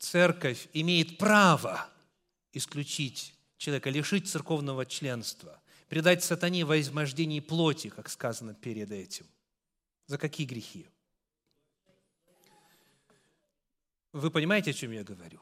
церковь 0.00 0.66
имеет 0.72 1.16
право 1.16 1.88
исключить 2.52 3.36
человека, 3.56 3.88
лишить 3.88 4.28
церковного 4.28 4.84
членства, 4.84 5.62
предать 5.88 6.24
сатане 6.24 6.64
во 6.64 6.80
измождении 6.80 7.38
плоти, 7.38 7.88
как 7.88 8.08
сказано 8.08 8.52
перед 8.54 8.90
этим? 8.90 9.28
За 10.06 10.18
какие 10.18 10.44
грехи? 10.44 10.88
Вы 14.12 14.32
понимаете, 14.32 14.72
о 14.72 14.74
чем 14.74 14.90
я 14.90 15.04
говорю? 15.04 15.40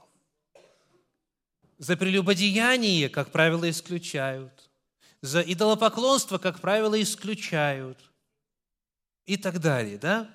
За 1.79 1.97
прелюбодеяние, 1.97 3.09
как 3.09 3.33
правило, 3.33 3.71
исключают– 3.71 4.71
за 5.23 5.41
идолопоклонство, 5.41 6.37
как 6.37 6.61
правило, 6.61 7.01
исключают 7.01 7.99
и 9.25 9.39
так 9.39 9.59
далее, 9.59 9.97
да? 9.97 10.31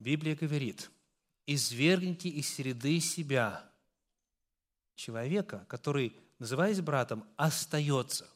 Библия 0.00 0.34
говорит, 0.34 0.90
извергните 1.46 2.30
из 2.30 2.52
среды 2.54 3.00
себя 3.00 3.62
человека, 4.94 5.66
который, 5.68 6.16
называясь 6.38 6.80
братом, 6.80 7.22
остается. 7.36 8.26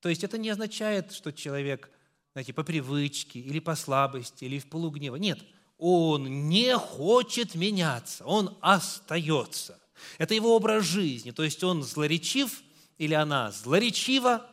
То 0.00 0.08
есть 0.08 0.22
это 0.22 0.38
не 0.38 0.50
означает, 0.50 1.12
что 1.12 1.32
человек, 1.32 1.90
знаете, 2.32 2.52
по 2.52 2.62
привычке 2.62 3.40
или 3.40 3.58
по 3.58 3.74
слабости 3.74 4.44
или 4.44 4.60
в 4.60 4.70
полугнева. 4.70 5.16
Нет, 5.16 5.40
он 5.78 6.48
не 6.48 6.78
хочет 6.78 7.56
меняться, 7.56 8.24
он 8.24 8.56
остается. 8.60 9.80
Это 10.18 10.32
его 10.32 10.54
образ 10.54 10.84
жизни, 10.84 11.32
то 11.32 11.42
есть 11.42 11.64
он 11.64 11.82
злоречив 11.82 12.62
или 12.98 13.14
она 13.14 13.50
злоречива, 13.50 14.48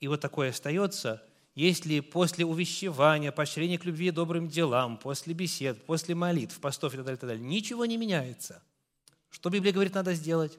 и 0.00 0.08
вот 0.08 0.20
такое 0.20 0.50
остается– 0.50 1.22
если 1.56 2.00
после 2.00 2.44
увещевания, 2.44 3.32
поощрения 3.32 3.78
к 3.78 3.84
любви 3.86 4.08
и 4.08 4.10
добрым 4.10 4.46
делам, 4.46 4.98
после 4.98 5.32
бесед, 5.32 5.84
после 5.86 6.14
молитв, 6.14 6.60
постов 6.60 6.92
и 6.92 6.96
так 6.98 7.06
далее, 7.06 7.16
и 7.16 7.20
так 7.20 7.30
далее, 7.30 7.44
ничего 7.44 7.86
не 7.86 7.96
меняется, 7.96 8.62
что 9.30 9.48
Библия 9.48 9.72
говорит, 9.72 9.94
надо 9.94 10.12
сделать? 10.12 10.58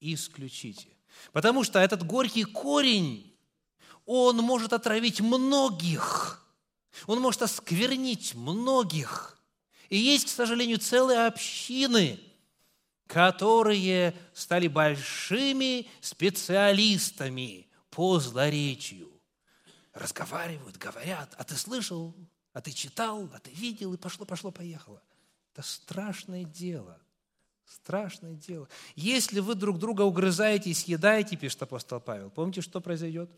Исключите. 0.00 0.88
Потому 1.32 1.62
что 1.62 1.78
этот 1.78 2.04
горький 2.04 2.42
корень, 2.42 3.32
он 4.06 4.38
может 4.38 4.72
отравить 4.72 5.20
многих, 5.20 6.44
он 7.06 7.20
может 7.20 7.42
осквернить 7.42 8.34
многих. 8.34 9.40
И 9.88 9.96
есть, 9.96 10.26
к 10.26 10.30
сожалению, 10.30 10.78
целые 10.78 11.26
общины, 11.26 12.18
которые 13.06 14.16
стали 14.34 14.66
большими 14.66 15.86
специалистами 16.00 17.68
по 17.88 18.18
злоречию 18.18 19.11
разговаривают, 19.92 20.76
говорят, 20.76 21.34
а 21.38 21.44
ты 21.44 21.54
слышал, 21.56 22.14
а 22.52 22.60
ты 22.60 22.72
читал, 22.72 23.30
а 23.34 23.38
ты 23.38 23.50
видел, 23.50 23.94
и 23.94 23.96
пошло, 23.96 24.24
пошло, 24.26 24.50
поехало. 24.50 25.02
Это 25.52 25.62
страшное 25.62 26.44
дело. 26.44 26.98
Страшное 27.66 28.34
дело. 28.34 28.68
Если 28.96 29.40
вы 29.40 29.54
друг 29.54 29.78
друга 29.78 30.02
угрызаете 30.02 30.70
и 30.70 30.74
съедаете, 30.74 31.36
пишет 31.36 31.62
апостол 31.62 32.00
Павел, 32.00 32.30
помните, 32.30 32.60
что 32.60 32.80
произойдет? 32.80 33.30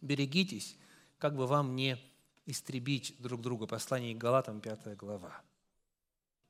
Берегитесь, 0.00 0.76
как 1.18 1.36
бы 1.36 1.46
вам 1.46 1.76
не 1.76 1.98
истребить 2.46 3.14
друг 3.18 3.42
друга. 3.42 3.66
Послание 3.66 4.14
к 4.14 4.18
Галатам, 4.18 4.60
5 4.60 4.96
глава. 4.96 5.40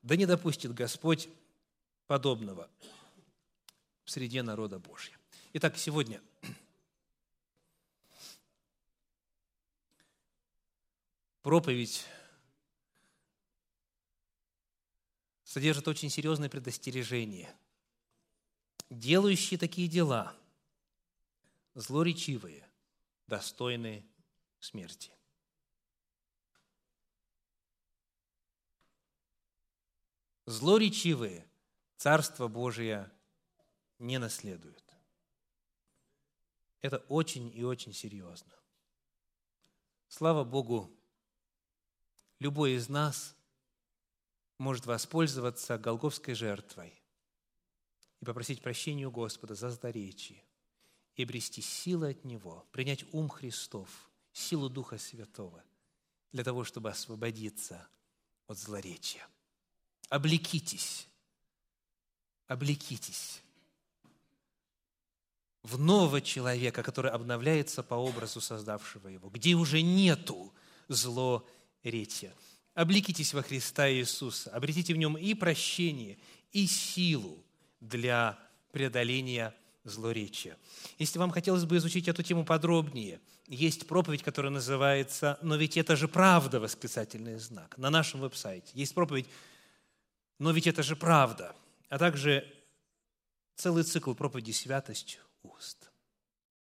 Да 0.02 0.16
не 0.16 0.26
допустит 0.26 0.72
Господь 0.72 1.28
подобного 2.06 2.70
в 4.04 4.10
среде 4.10 4.42
народа 4.42 4.78
Божьего. 4.78 5.18
Итак, 5.54 5.76
сегодня 5.76 6.20
проповедь 11.42 12.04
содержит 15.44 15.88
очень 15.88 16.10
серьезное 16.10 16.48
предостережение. 16.48 17.54
Делающие 18.90 19.58
такие 19.58 19.88
дела, 19.88 20.34
злоречивые, 21.74 22.68
достойны 23.26 24.06
смерти. 24.60 25.12
Злоречивые 30.46 31.48
Царство 31.98 32.46
Божие 32.46 33.10
не 33.98 34.18
наследуют. 34.18 34.84
Это 36.80 36.98
очень 37.08 37.50
и 37.52 37.64
очень 37.64 37.92
серьезно. 37.92 38.54
Слава 40.06 40.44
Богу, 40.44 40.96
любой 42.38 42.72
из 42.72 42.88
нас 42.88 43.34
может 44.58 44.86
воспользоваться 44.86 45.78
голговской 45.78 46.34
жертвой 46.34 47.00
и 48.20 48.24
попросить 48.24 48.62
прощения 48.62 49.06
у 49.06 49.10
Господа 49.10 49.54
за 49.54 49.70
злоречие 49.70 50.42
и 51.14 51.22
обрести 51.22 51.62
силы 51.62 52.10
от 52.10 52.24
Него, 52.24 52.66
принять 52.72 53.04
ум 53.12 53.28
Христов, 53.28 54.10
силу 54.32 54.68
Духа 54.68 54.98
Святого 54.98 55.62
для 56.32 56.44
того, 56.44 56.64
чтобы 56.64 56.90
освободиться 56.90 57.88
от 58.46 58.58
злоречия. 58.58 59.26
Облекитесь, 60.08 61.08
облекитесь 62.46 63.42
в 65.62 65.78
нового 65.78 66.20
человека, 66.20 66.82
который 66.82 67.10
обновляется 67.10 67.82
по 67.82 67.94
образу 67.94 68.40
создавшего 68.40 69.08
его, 69.08 69.28
где 69.28 69.54
уже 69.54 69.82
нету 69.82 70.52
зло 70.88 71.46
речи. 71.82 72.32
Облекитесь 72.74 73.34
во 73.34 73.42
Христа 73.42 73.90
Иисуса, 73.90 74.50
обретите 74.50 74.94
в 74.94 74.96
Нем 74.96 75.16
и 75.16 75.34
прощение, 75.34 76.18
и 76.52 76.66
силу 76.66 77.44
для 77.80 78.38
преодоления 78.72 79.54
злоречия. 79.84 80.56
Если 80.98 81.18
вам 81.18 81.30
хотелось 81.30 81.64
бы 81.64 81.76
изучить 81.78 82.08
эту 82.08 82.22
тему 82.22 82.44
подробнее, 82.44 83.20
есть 83.46 83.86
проповедь, 83.86 84.22
которая 84.22 84.52
называется 84.52 85.38
«Но 85.42 85.56
ведь 85.56 85.76
это 85.76 85.96
же 85.96 86.06
правда!» 86.06 86.60
восклицательный 86.60 87.38
знак 87.38 87.76
на 87.78 87.90
нашем 87.90 88.20
веб-сайте. 88.20 88.70
Есть 88.74 88.94
проповедь 88.94 89.26
«Но 90.38 90.52
ведь 90.52 90.66
это 90.66 90.82
же 90.82 90.96
правда!» 90.96 91.54
а 91.88 91.98
также 91.98 92.46
целый 93.56 93.82
цикл 93.82 94.14
проповеди 94.14 94.52
«Святость 94.52 95.20
уст». 95.42 95.87